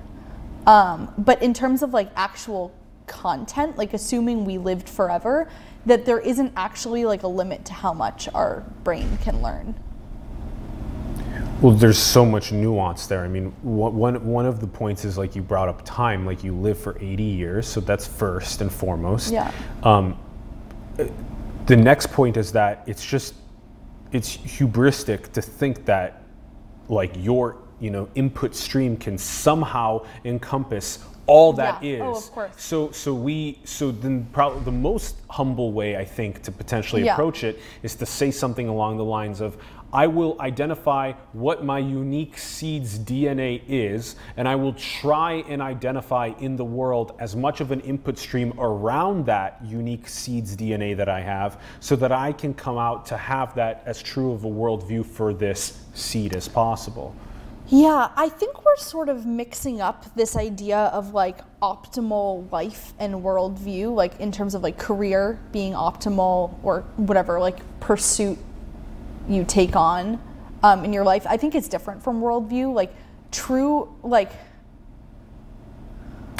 [0.67, 2.73] um, but in terms of like actual
[3.07, 5.49] content, like assuming we lived forever,
[5.87, 9.75] that there isn't actually like a limit to how much our brain can learn.
[11.61, 13.21] Well, there's so much nuance there.
[13.21, 16.43] I mean, one, one one of the points is like you brought up time, like
[16.43, 19.33] you live for 80 years, so that's first and foremost.
[19.33, 19.53] Yeah.
[19.85, 20.19] Um,
[20.99, 21.07] uh,
[21.67, 23.35] the next point is that it's just
[24.13, 26.23] it's hubristic to think that
[26.89, 31.99] like your you know input stream can somehow encompass all that is.
[31.99, 32.05] Yeah.
[32.05, 32.53] Oh, of course.
[32.57, 37.13] So so we so then probably the most humble way I think to potentially Yeah.
[37.15, 39.57] approach it is to say something along the lines of
[39.93, 46.33] I will identify what my unique seed's DNA is, and I will try and identify
[46.41, 51.11] in the world as much of an input stream around that unique seed's DNA that
[51.11, 54.51] I have, so that I can come out to have that as true of a
[54.51, 57.15] worldview for this seed as possible.
[57.69, 63.17] Yeah, I think we're sort of mixing up this idea of like optimal life and
[63.17, 68.39] worldview, like in terms of like career being optimal or whatever, like pursuit
[69.29, 70.21] you take on
[70.63, 71.27] um, in your life.
[71.29, 72.73] I think it's different from worldview.
[72.73, 72.95] Like
[73.31, 74.33] true, like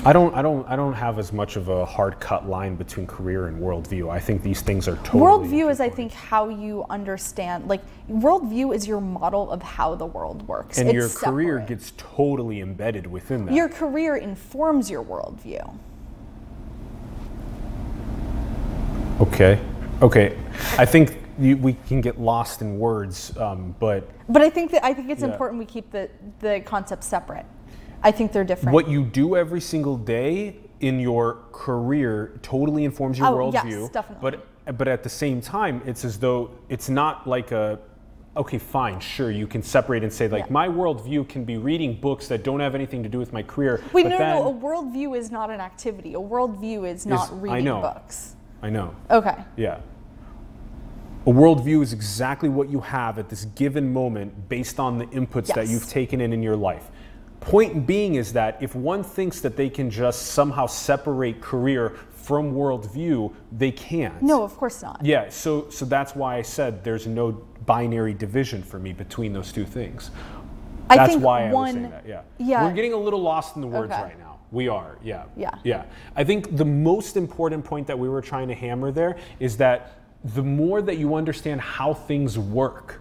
[0.05, 3.07] I don't, I don't, I don't have as much of a hard cut line between
[3.07, 4.11] career and worldview.
[4.11, 5.23] I think these things are totally.
[5.23, 7.69] worldview is, I think, how you understand.
[7.69, 10.79] Like worldview is your model of how the world works.
[10.79, 11.69] and It's your career separate.
[11.69, 13.55] gets totally embedded within that.
[13.55, 15.73] your career informs your worldview.
[19.21, 19.61] Okay.
[20.01, 20.37] Okay.
[20.79, 24.85] I think you, we can get lost in words, um, but But I think that
[24.85, 25.29] I think it's Yeah.
[25.29, 26.09] important we keep the
[26.41, 27.47] the concepts separate.
[28.03, 28.75] I think they're different.
[28.75, 33.93] what you do every single day in your career totally informs your Oh, yes, worldview.
[33.93, 34.31] definitely.
[34.67, 37.79] But but at the same time, it's as though it's not like a
[38.35, 40.53] okay, fine, sure, you can separate and say like Yeah.
[40.53, 43.83] my worldview can be reading books that don't have anything to do with my career.
[43.93, 44.49] Wait, no, no, no.
[44.49, 46.15] A worldview is not an activity.
[46.15, 47.81] A worldview is not I reading know.
[47.83, 48.37] books.
[48.63, 48.95] I know.
[49.11, 49.37] Okay.
[49.57, 49.79] Yeah.
[51.25, 55.55] A worldview is exactly what you have at this given moment based on the inputs
[55.55, 56.91] that you've taken in in your life.
[57.39, 62.53] Point being is that if one thinks that they can just somehow separate career from
[62.55, 64.21] worldview, they can't.
[64.21, 65.05] No, of course not.
[65.05, 67.33] Yeah, so so that's why I said there's no
[67.67, 70.11] binary division for me between those two things.
[70.91, 72.05] I That's why I was saying that.
[72.07, 72.23] Yeah.
[72.39, 72.65] yeah.
[72.65, 74.03] We're getting a little lost in the words Okay.
[74.03, 74.39] right now.
[74.51, 74.99] We are.
[75.03, 75.25] Yeah.
[75.37, 75.55] Yeah.
[75.63, 75.85] Yeah.
[76.17, 80.02] I think the most important point that we were trying to hammer there is that
[80.25, 83.01] the more that you understand how things work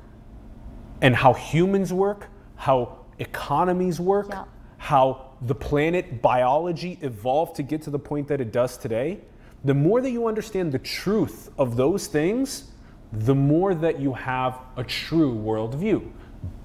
[1.01, 4.43] and how humans work, how economies work, Yeah.
[4.77, 9.19] how the planet biology evolved to get to the point that it does today,
[9.63, 12.71] the more that you understand the truth of those things,
[13.13, 16.01] the more that you have a true worldview.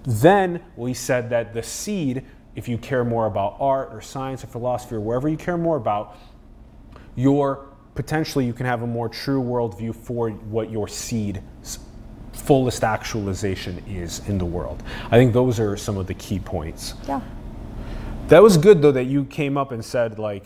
[0.04, 4.46] Then we said that the seed, if you care more about art or science or
[4.46, 6.16] philosophy or wherever you care more about,
[7.14, 7.65] your
[7.96, 11.42] potentially you can have a more true worldview for what your seed
[12.32, 14.82] fullest actualization is in the world.
[15.06, 16.94] I think those are some of the key points.
[17.08, 17.20] Yeah.
[18.28, 20.44] That was good though that you came up and said like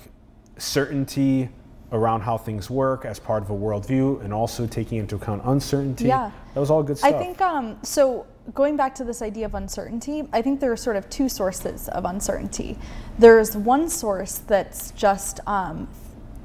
[0.57, 1.49] certainty
[1.93, 6.07] around how things work as part of a worldview and also taking into account uncertainty.
[6.07, 6.31] Yeah.
[6.55, 7.13] That was all good stuff.
[7.13, 10.77] I think um, so going back to this idea of uncertainty, I think there are
[10.77, 12.79] sort of two sources of uncertainty.
[13.19, 15.89] There's one source that's just um,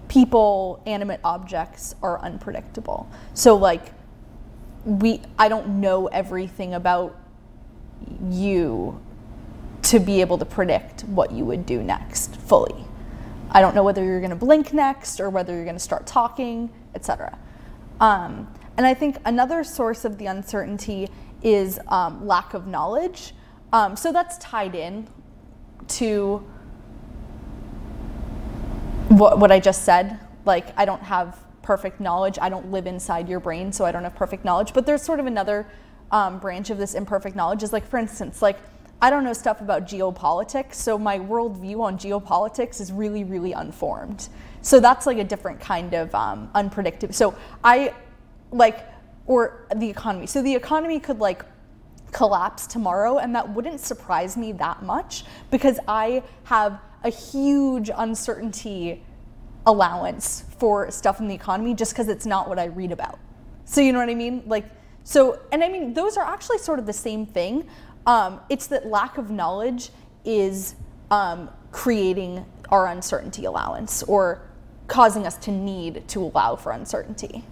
[0.08, 3.10] people, animate objects are unpredictable.
[3.34, 3.94] So like
[4.86, 7.18] we I don't know everything about
[8.30, 9.02] you
[9.84, 12.86] to be able to predict what you would do next fully.
[13.52, 16.06] I don't know whether you're going to blink next or whether you're going to start
[16.06, 17.38] talking, etc.
[18.00, 21.08] Um, and I think another source of the uncertainty
[21.42, 23.34] is um, lack of knowledge.
[23.72, 25.08] Um, so that's tied in
[25.88, 26.46] to
[29.10, 30.20] what, what I just said.
[30.46, 32.38] Like, I don't have perfect knowledge.
[32.42, 34.74] I don't live inside your brain, so I don't have perfect knowledge.
[34.74, 35.68] But there's sort of another
[36.12, 38.58] um, branch of this imperfect knowledge is like, for instance, like
[39.02, 44.30] I don't know stuff about geopolitics, so my worldview on geopolitics is really, really unformed.
[44.62, 47.14] So that's like a different kind of um, unpredictable.
[47.14, 47.94] So I
[48.52, 48.88] like,
[49.28, 50.28] or the economy.
[50.28, 51.44] So the economy could like
[52.12, 59.02] collapse tomorrow, and that wouldn't surprise me that much because I have a huge uncertainty
[59.68, 63.20] allowance for stuff in the economy just because it's not what I read about.
[63.64, 64.44] So you know what I mean?
[64.48, 64.66] Like,
[65.04, 67.68] so, and I mean, those are actually sort of the same thing.
[68.08, 69.90] Um, it's that lack of knowledge
[70.26, 70.76] is
[71.12, 74.42] um, creating our uncertainty allowance or
[74.88, 77.44] causing us to need to allow for uncertainty.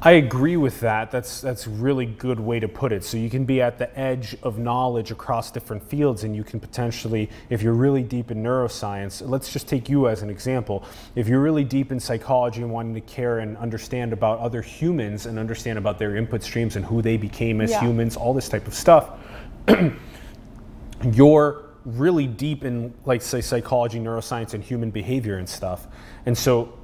[0.00, 1.10] I agree with that.
[1.10, 3.02] That's that's a really good way to put it.
[3.02, 6.60] So you can be at the edge of knowledge across different fields and you can
[6.60, 10.84] potentially if you're really deep in neuroscience, let's just take you as an example.
[11.16, 15.26] If you're really deep in psychology and wanting to care and understand about other humans
[15.26, 17.80] and understand about their input streams and who they became as yeah.
[17.80, 19.18] humans, all this type of stuff,
[21.12, 25.88] you're really deep in like say psychology, neuroscience and human behavior and stuff.
[26.24, 26.77] And so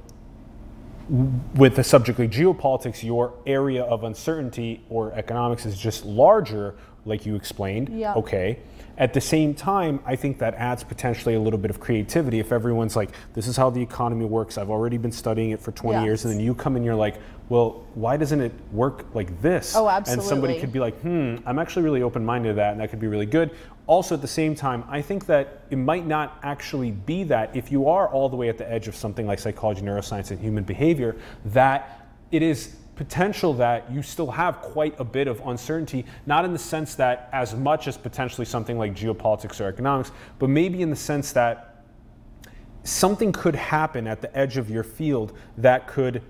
[1.09, 7.25] with the subject like geopolitics, your area of uncertainty or economics is just larger, like
[7.25, 7.89] you explained.
[7.89, 8.13] Yeah.
[8.15, 8.59] Okay.
[8.97, 12.51] At the same time, I think that adds potentially a little bit of creativity if
[12.51, 14.57] everyone's like, this is how the economy works.
[14.57, 16.05] I've already been studying it for 20 yes.
[16.05, 16.25] years.
[16.25, 17.15] And then you come and you're like,
[17.47, 19.75] well, why doesn't it work like this?
[19.75, 20.21] Oh, absolutely.
[20.21, 22.71] And somebody could be like, hmm, I'm actually really open minded to that.
[22.71, 23.51] And that could be really good.
[23.87, 27.71] Also, at the same time, I think that it might not actually be that if
[27.71, 30.63] you are all the way at the edge of something like psychology, neuroscience, and human
[30.63, 36.45] behavior, that it is potential that you still have quite a bit of uncertainty, not
[36.45, 40.81] in the sense that as much as potentially something like geopolitics or economics, but maybe
[40.81, 41.83] in the sense that
[42.83, 46.21] something could happen at the edge of your field that could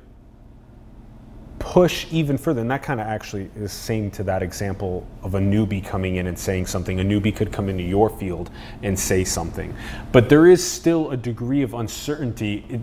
[1.76, 2.62] push even further.
[2.62, 6.28] And that kind of actually is same to that example of a newbie coming in
[6.28, 7.02] and saying something.
[7.02, 8.50] A newbie could come into your field
[8.82, 9.76] and say something.
[10.14, 12.64] But there is still a degree of uncertainty.
[12.70, 12.82] It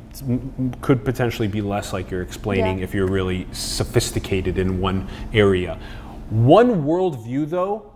[0.82, 2.84] could potentially be less like you're explaining yeah.
[2.84, 5.78] if you're really sophisticated in one area.
[6.28, 7.94] One worldview, though,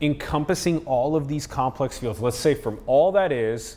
[0.00, 3.76] encompassing all of these complex fields, let's say from all that is,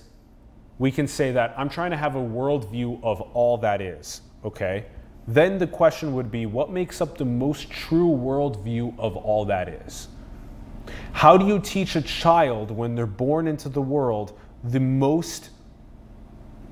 [0.80, 4.88] we can say that I'm trying to have a worldview of all that is, okay?
[5.27, 9.67] Then the question would be what makes up the most true worldview of all that
[9.67, 10.07] is?
[11.13, 15.49] How do you teach a child when they're born into the world the most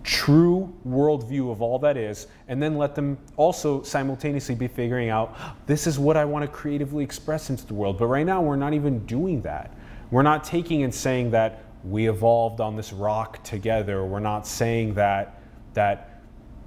[0.04, 5.36] true worldview of all that is, and then let them also simultaneously be figuring out
[5.66, 7.98] this is what I want to creatively express into the world.
[7.98, 9.74] But right now, we're not even doing that.
[10.12, 14.06] We're not taking and saying that we evolved on this rock together.
[14.06, 15.40] We're not saying that
[15.74, 16.13] that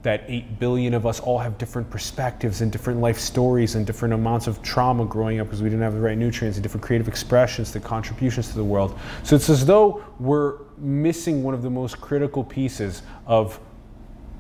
[0.06, 4.14] that 8 billion of us all have different perspectives and different life stories and different
[4.14, 7.08] amounts of trauma growing up because we didn't have the right nutrients and different creative
[7.08, 8.96] expressions, the contributions to the world.
[9.24, 13.58] So it's as though we're missing one of the most critical pieces of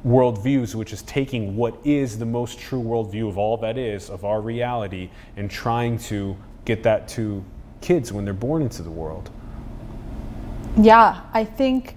[0.06, 4.24] worldviews, which is taking what is the most true worldview of all that is, of
[4.24, 7.44] our reality, and trying to get that to
[7.80, 9.30] kids when they're born into the world.
[10.76, 11.96] Yeah, I think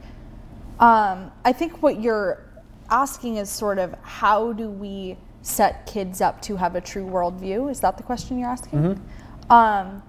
[0.80, 2.49] um, I think what you're
[2.90, 7.72] asking is sort of how do we set kids up to have a true worldview?
[7.72, 8.80] Is that the question you're asking?
[8.80, 9.52] Mm-hmm.
[9.52, 10.04] Um,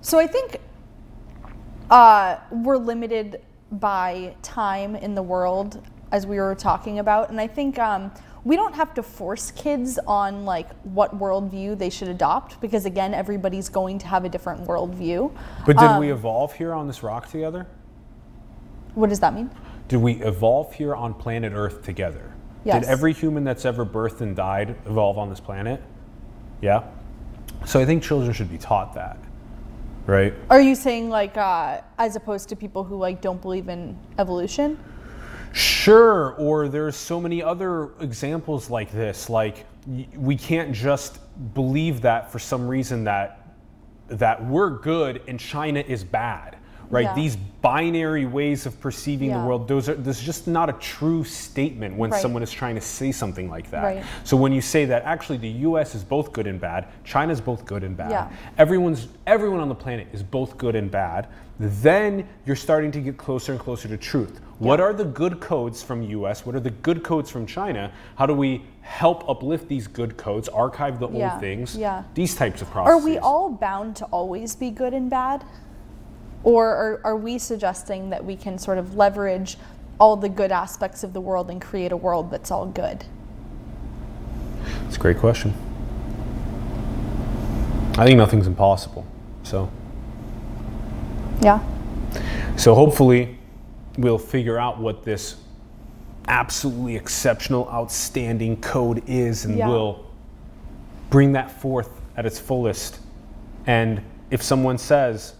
[0.00, 0.58] so I think
[1.90, 7.46] uh, we're limited by time in the world, as we were talking about, and I
[7.46, 8.12] think um,
[8.44, 13.14] we don't have to force kids on like what worldview they should adopt because again,
[13.14, 15.32] everybody's going to have a different worldview.
[15.64, 17.66] But did um, we evolve here on this rock together?
[18.94, 19.50] What does that mean?
[19.92, 22.32] Did we evolve here on planet Earth together?
[22.64, 22.80] Yes.
[22.80, 25.82] Did every human that's ever birthed and died evolve on this planet?
[26.62, 26.84] Yeah.
[27.66, 29.18] So I think children should be taught that,
[30.06, 30.32] right?
[30.48, 34.82] Are you saying like uh, as opposed to people who like don't believe in evolution?
[35.52, 39.28] Sure, or there's so many other examples like this.
[39.28, 39.66] Like
[40.16, 41.18] we can't just
[41.52, 43.56] believe that for some reason that
[44.08, 46.51] that we're good and China is bad,
[46.92, 47.04] right?
[47.04, 47.14] Yeah.
[47.14, 49.40] These binary ways of perceiving Yeah.
[49.40, 52.20] the world, those are this is just not a true statement when Right.
[52.20, 53.82] someone is trying to say something like that.
[53.82, 54.04] Right.
[54.24, 57.64] So when you say that actually the US is both good and bad, China's both
[57.64, 58.10] good and bad.
[58.10, 58.28] Yeah.
[58.58, 61.28] Everyone's everyone on the planet is both good and bad,
[61.58, 64.40] then you're starting to get closer and closer to truth.
[64.58, 66.44] What are the good codes from US?
[66.44, 67.90] What are the good codes from China?
[68.16, 71.74] How do we help uplift these good codes, archive the old things?
[71.76, 72.02] yeah.
[72.14, 73.00] These types of processes.
[73.02, 75.44] Are we all bound to always be good and bad?
[76.44, 79.56] Or are, are we suggesting that we can sort of leverage
[80.00, 83.04] all the good aspects of the world and create a world that's all good?
[84.86, 85.54] It's a great question.
[87.98, 89.06] I think nothing's impossible.
[89.42, 89.70] So
[91.40, 91.60] Yeah.
[92.56, 93.38] So hopefully
[93.98, 95.36] we'll figure out what this
[96.28, 99.68] absolutely exceptional, outstanding code is and Yeah.
[99.68, 100.00] we'll
[101.10, 102.98] bring that forth at its fullest.
[103.66, 105.34] And if someone says,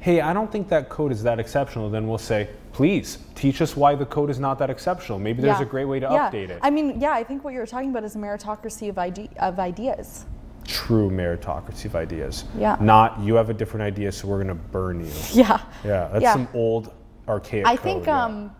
[0.00, 3.76] hey, I don't think that code is that exceptional, then we'll say, please teach us
[3.76, 5.18] why the code is not that exceptional.
[5.18, 5.66] Maybe there's yeah.
[5.66, 6.30] a great way to Yeah.
[6.30, 6.58] update it.
[6.62, 9.58] I mean, yeah, I think what you're talking about is a meritocracy of, ide- of
[9.58, 10.24] ideas.
[10.66, 12.44] True meritocracy of ideas.
[12.56, 12.76] Yeah.
[12.80, 15.12] Not you have a different idea, so we're going to burn you.
[15.32, 15.60] Yeah.
[15.84, 16.32] Yeah, that's Yeah.
[16.32, 16.92] some old
[17.28, 18.54] archaic I code, think, um,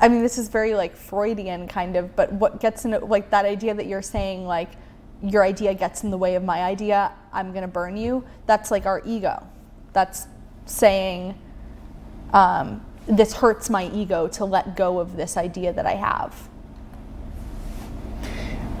[0.00, 3.44] I mean, this is very like Freudian kind of, but what gets in like that
[3.44, 4.70] idea that you're saying, like,
[5.22, 8.84] your idea gets in the way of my idea, I'm gonna burn you, that's like
[8.84, 9.42] our ego.
[9.96, 10.26] That's
[10.66, 11.40] saying,
[12.34, 16.50] um, this hurts my ego to let go of this idea that I have.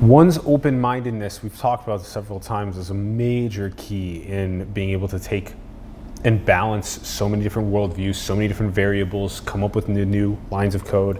[0.02, 4.90] One's open mindedness, we've talked about this several times, is a major key in being
[4.90, 5.54] able to take
[6.24, 10.36] and balance so many different worldviews, so many different variables, come up with new, new
[10.50, 11.18] lines of code.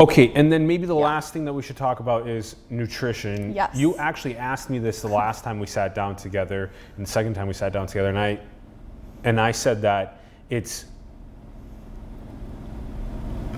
[0.00, 3.54] Okay, and then maybe the last thing that we should talk about is nutrition.
[3.54, 3.76] Yes.
[3.76, 7.34] You actually asked me this the last time we sat down together, and the second
[7.34, 8.40] time we sat down together, and I
[9.24, 10.20] and I said that
[10.50, 10.86] it's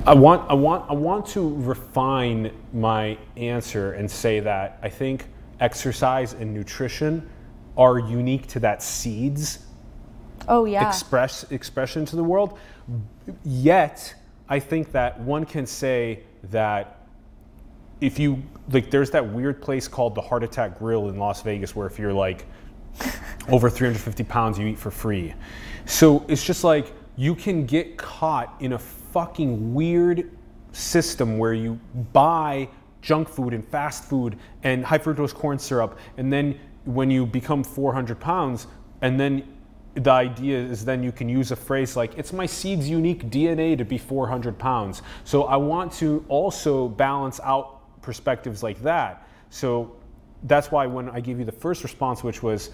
[0.07, 5.27] I want, I want, I want to refine my answer and say that I think
[5.59, 7.29] exercise and nutrition
[7.77, 9.67] are unique to that seeds
[10.49, 10.89] Oh, yeah.
[10.89, 12.57] express expression to the world.
[13.45, 14.15] Yet,
[14.49, 17.01] I think that one can say that
[18.01, 18.41] if you
[18.71, 21.99] like, there's that weird place called the Heart Attack Grill in Las Vegas, where if
[21.99, 22.47] you're like
[23.49, 25.35] over 350 pounds, you eat for free.
[25.85, 30.31] So it's just like you can get caught in a fucking weird
[30.73, 31.81] system where you
[32.13, 32.69] buy
[33.01, 37.65] junk food and fast food and high fructose corn syrup, and then when you become
[37.65, 38.67] 400 pounds,
[39.01, 39.57] and then
[39.95, 43.79] the idea is then you can use a phrase like it's my seed's unique dna
[43.79, 49.97] to be 400 pounds so i want to also balance out perspectives like that so
[50.43, 52.71] that's why when i gave you the first response which was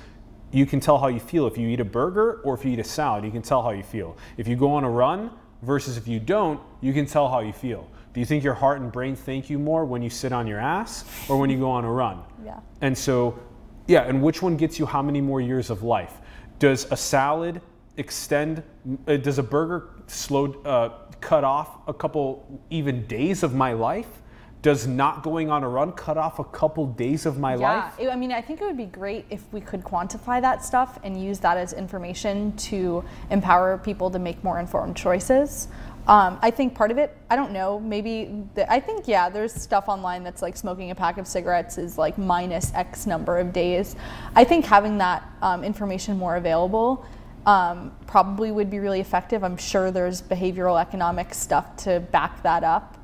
[0.53, 2.79] you can tell how you feel if you eat a burger or if you eat
[2.79, 5.31] a salad you can tell how you feel if you go on a run
[5.63, 8.81] versus if you don't you can tell how you feel do you think your heart
[8.81, 11.71] and brain thank you more when you sit on your ass or when you go
[11.71, 12.59] on a run Yeah.
[12.81, 13.39] and so,
[13.87, 16.15] yeah, and which one gets you how many more years of life?
[16.59, 17.61] Does a salad
[17.97, 18.63] extend,
[19.07, 20.91] uh, does a burger slow, uh,
[21.21, 24.21] cut off a couple even days of my life?
[24.63, 27.95] Does not going on a run cut off a couple days of my Yeah, life?
[27.99, 31.01] it- I mean, I think it would be great if we could quantify that stuff
[31.03, 35.67] and use that as information to empower people to make more informed choices.
[36.07, 39.53] Um, I think part of it, I don't know, maybe, the, I think, yeah, there's
[39.53, 43.53] stuff online that's like smoking a pack of cigarettes is like minus X number of
[43.53, 43.97] days.
[44.37, 47.05] I think having that um, information more available
[47.47, 49.43] um, probably would be really effective.
[49.43, 52.97] I'm sure there's behavioral economic stuff to back that up.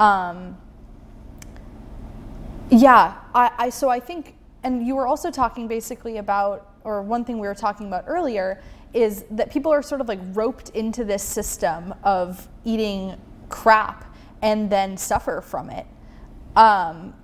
[0.00, 0.56] Um,
[2.70, 7.24] yeah, I, I so I think, and you were also talking basically about, or one
[7.24, 8.62] thing we were talking about earlier
[8.94, 14.70] is that people are sort of like roped into this system of eating crap and
[14.70, 15.86] then suffer from it
[16.56, 17.14] um,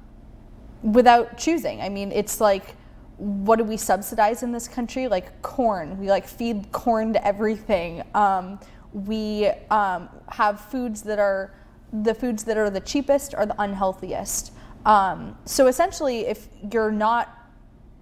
[0.82, 1.80] without choosing.
[1.80, 2.76] I mean, it's like,
[3.16, 5.08] what do we subsidize in this country?
[5.08, 5.98] Like corn.
[5.98, 8.02] We like feed corn to everything.
[8.14, 8.58] Um,
[8.92, 11.54] we um, have foods that are
[11.92, 14.52] the foods that are the cheapest are the unhealthiest.
[14.84, 17.38] Um, so essentially, if you're not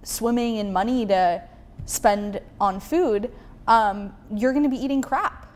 [0.03, 1.43] swimming in money to
[1.85, 3.31] spend on food,
[3.67, 5.47] um, you're going to be eating crap.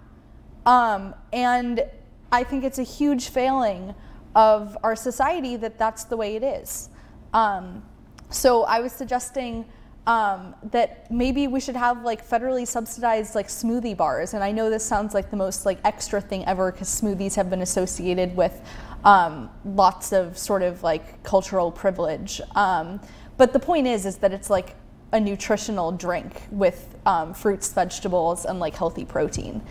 [0.65, 1.86] Um, and
[2.32, 3.95] I think it's a huge failing
[4.36, 6.89] of our society that that's the way it is.
[7.34, 7.84] Um,
[8.30, 9.65] so I was suggesting
[10.07, 14.34] um, that maybe we should have like federally subsidized like smoothie bars.
[14.34, 17.49] And I know this sounds like the most like extra thing ever because smoothies have
[17.49, 18.61] been associated with
[19.06, 22.41] um, lots of sort of like cultural privilege.
[22.56, 22.99] Um,
[23.38, 24.76] but the point is, is that it's like
[25.14, 29.62] a nutritional drink with um, fruits, vegetables, and like healthy protein.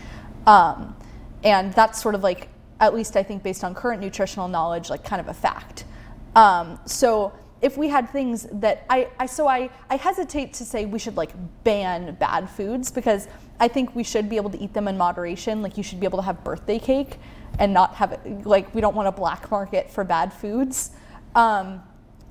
[0.47, 0.95] Um,
[1.43, 2.47] and that's sort of like,
[2.79, 5.83] at least I think based on current nutritional knowledge, like kind of a fact.
[6.35, 10.85] Um, so if we had things that I, I so I, I hesitate to say
[10.85, 11.31] we should like
[11.63, 13.27] ban bad foods because
[13.59, 15.61] I think we should be able to eat them in moderation.
[15.61, 17.17] Like you should be able to have birthday cake
[17.59, 20.91] and not have it like we don't want a black market for bad foods.
[21.35, 21.81] Um,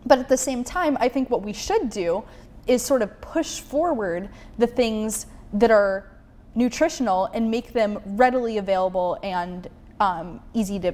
[0.06, 2.24] but at the same time, I think what we should do
[2.66, 6.10] is sort of push forward the things that are
[6.54, 9.68] nutritional and make them readily available and
[10.00, 10.92] um, easy to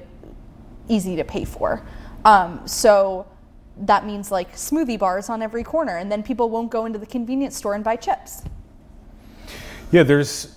[0.87, 1.85] easy to pay for.
[2.25, 3.27] Um, so
[3.77, 7.05] that means like smoothie bars on every corner, and then people won't go into the
[7.05, 8.43] convenience store and buy chips.
[9.91, 10.55] Yeah, there's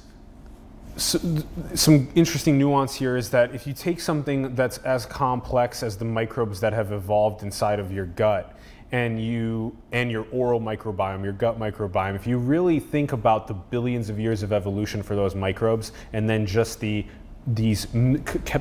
[0.96, 6.04] some interesting nuance here is that if you take something that's as complex as the
[6.04, 8.56] microbes that have evolved inside of your gut
[8.92, 13.54] and you and your oral microbiome, your gut microbiome, if you really think about the
[13.54, 17.04] billions of years of evolution for those microbes and then just the
[17.48, 17.86] these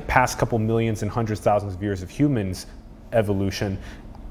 [0.06, 2.66] past couple millions and hundreds thousands of years of humans
[3.12, 3.78] evolution,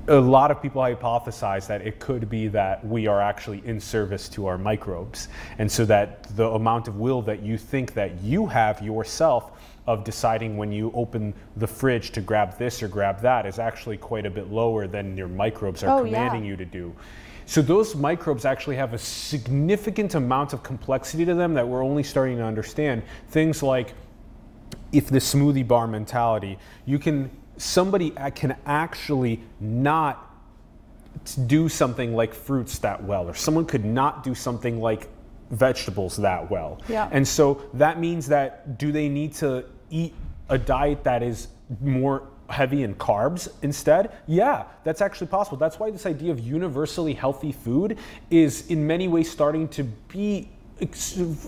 [0.07, 4.27] a lot of people hypothesize that it could be that we are actually in service
[4.29, 5.29] to our microbes.
[5.59, 9.51] And so that the amount of will that you think that you have yourself
[9.87, 13.97] of deciding when you open the fridge to grab this or grab that is actually
[13.97, 16.51] quite a bit lower than your microbes are oh, commanding yeah.
[16.51, 16.93] you to do.
[17.45, 22.03] So those microbes actually have a significant amount of complexity to them that we're only
[22.03, 23.03] starting to understand.
[23.29, 23.93] Things like
[24.93, 30.29] if the smoothie bar mentality, you can somebody can actually not
[31.47, 35.09] do something like fruits that well, or someone could not do something like
[35.51, 36.81] vegetables that well.
[36.89, 37.07] Yeah.
[37.11, 40.13] And so that means that do they need to eat
[40.49, 41.47] a diet that is
[41.81, 44.11] more heavy in carbs instead?
[44.27, 45.57] Yeah, that's actually possible.
[45.57, 47.97] That's why this idea of universally healthy food
[48.29, 50.49] is in many ways starting to be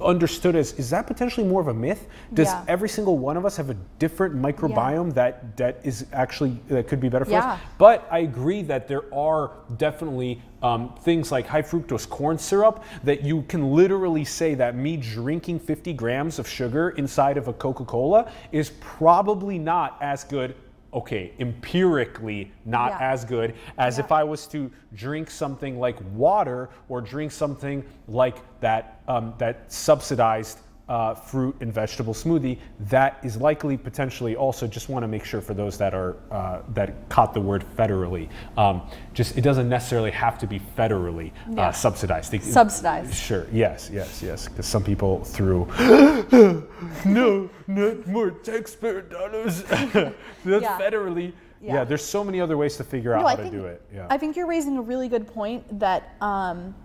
[0.01, 2.07] understood as is that potentially more of a myth?
[2.33, 2.63] Does yeah.
[2.67, 5.13] every single one of us have a different microbiome yeah.
[5.13, 7.53] that that is actually that could be better for yeah.
[7.53, 7.59] us?
[7.77, 13.23] But I agree that there are definitely um, things like high fructose corn syrup that
[13.23, 18.31] you can literally say that me drinking 50 grams of sugar inside of a Coca-Cola
[18.51, 20.55] is probably not as good
[20.95, 23.11] okay, empirically not yeah.
[23.11, 24.05] as good as yeah.
[24.05, 29.71] if I was to drink something like water or drink something like that um, that
[29.71, 32.59] subsidized uh, fruit and vegetable smoothie.
[32.79, 36.61] That is likely potentially also just want to make sure for those that are uh,
[36.73, 38.29] that caught the word federally.
[38.57, 38.83] Um,
[39.13, 41.71] just it doesn't necessarily have to be federally uh, yeah.
[41.71, 42.31] subsidized.
[42.31, 43.13] They, subsidized.
[43.13, 43.47] Sure.
[43.51, 43.89] Yes.
[43.91, 44.21] Yes.
[44.21, 44.47] Yes.
[44.47, 45.65] Because some people threw
[47.05, 49.63] no, not more taxpayer dollars.
[49.63, 50.15] That's
[50.45, 50.79] yeah.
[50.79, 51.33] federally.
[51.61, 51.75] Yeah.
[51.75, 51.83] yeah.
[51.83, 53.81] there's so many other ways to figure out no, how to do it.
[53.93, 54.07] Yeah.
[54.09, 56.75] I think you're raising a really good point that um,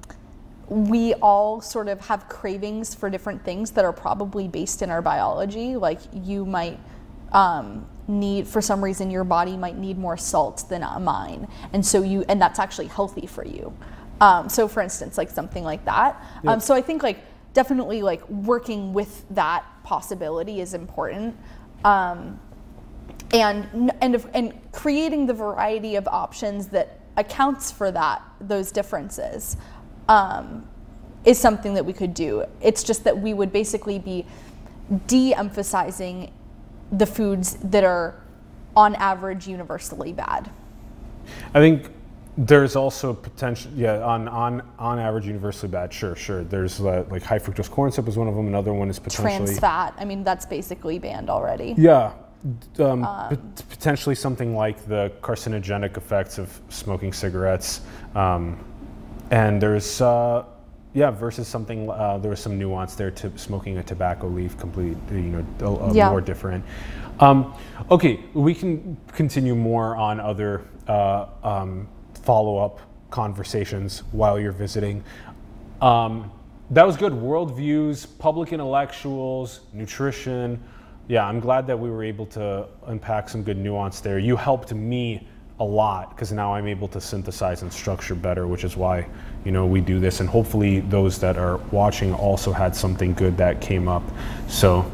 [0.70, 5.02] we all sort of have cravings for different things that are probably based in our
[5.02, 5.74] biology.
[5.74, 6.78] Like you might
[7.32, 12.02] um, need, for some reason, your body might need more salt than mine, and so
[12.02, 13.76] you, and that's actually healthy for you.
[14.20, 16.22] Um, so, for instance, like something like that.
[16.44, 16.52] Yep.
[16.52, 21.36] Um, so I think like definitely like working with that possibility is important.
[21.84, 22.38] Um,
[23.32, 29.56] and and and creating the variety of options that accounts for that those differences
[30.10, 30.68] um,
[31.24, 32.44] is something that we could do.
[32.60, 34.26] It's just that we would basically be
[35.06, 36.32] de-emphasizing
[36.90, 38.16] the foods that are
[38.76, 40.50] on average universally bad.
[41.54, 41.90] I think
[42.36, 46.42] there's also potential, yeah, on, on, on average universally bad, sure, sure.
[46.42, 48.48] There's uh, like high fructose corn syrup is one of them.
[48.48, 49.46] Another one is potentially.
[49.46, 51.74] Trans fat, I mean, that's basically banned already.
[51.76, 52.12] Yeah.
[52.78, 57.82] Um, um, potentially something like the carcinogenic effects of smoking cigarettes.
[58.14, 58.64] Um,
[59.30, 60.44] and there's, uh,
[60.92, 64.96] yeah, versus something, uh, there was some nuance there to smoking a tobacco leaf, complete,
[65.10, 66.10] you know, a, a yeah.
[66.10, 66.64] more different.
[67.20, 67.54] Um,
[67.90, 71.86] okay, we can continue more on other uh, um,
[72.22, 75.04] follow up conversations while you're visiting.
[75.80, 76.32] Um,
[76.70, 77.12] that was good.
[77.12, 80.62] Worldviews, public intellectuals, nutrition.
[81.08, 84.18] Yeah, I'm glad that we were able to unpack some good nuance there.
[84.18, 85.28] You helped me
[85.60, 89.06] a lot because now I'm able to synthesize and structure better, which is why
[89.44, 90.20] you know we do this.
[90.20, 94.02] And hopefully, those that are watching also had something good that came up.
[94.48, 94.90] So,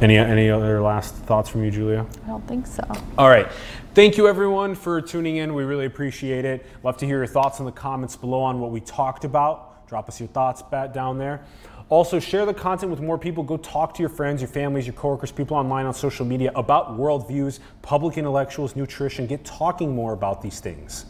[0.00, 2.04] Any, any other last thoughts from you, Julia?
[2.24, 2.82] I don't think so.
[3.16, 3.46] All right.
[3.94, 5.54] Thank you, everyone, for tuning in.
[5.54, 6.66] We really appreciate it.
[6.82, 9.86] Love to hear your thoughts in the comments below on what we talked about.
[9.86, 11.44] Drop us your thoughts back down there.
[11.92, 13.44] Also, share the content with more people.
[13.44, 16.96] Go talk to your friends, your families, your coworkers, people online on social media about
[16.96, 19.26] worldviews, public intellectuals, nutrition.
[19.26, 21.04] Get talking more about these things.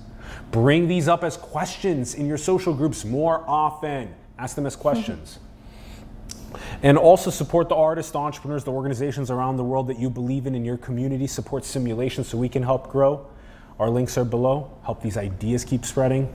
[0.51, 4.13] Bring these up as questions in your social groups more often.
[4.41, 5.39] Ask them as questions.
[6.83, 10.49] And also support the artists, the entrepreneurs, the organizations around the world that you believe
[10.49, 11.29] in in your community.
[11.29, 13.29] Support simulation so we can help grow.
[13.79, 14.71] Our links are below.
[14.85, 16.33] Help these ideas keep spreading.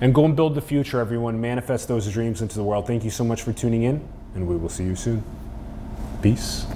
[0.00, 1.40] And go and build the future, everyone.
[1.40, 2.86] Manifest those dreams into the world.
[2.86, 5.22] Thank you so much for tuning in, and we will see you soon.
[6.22, 6.66] Peace.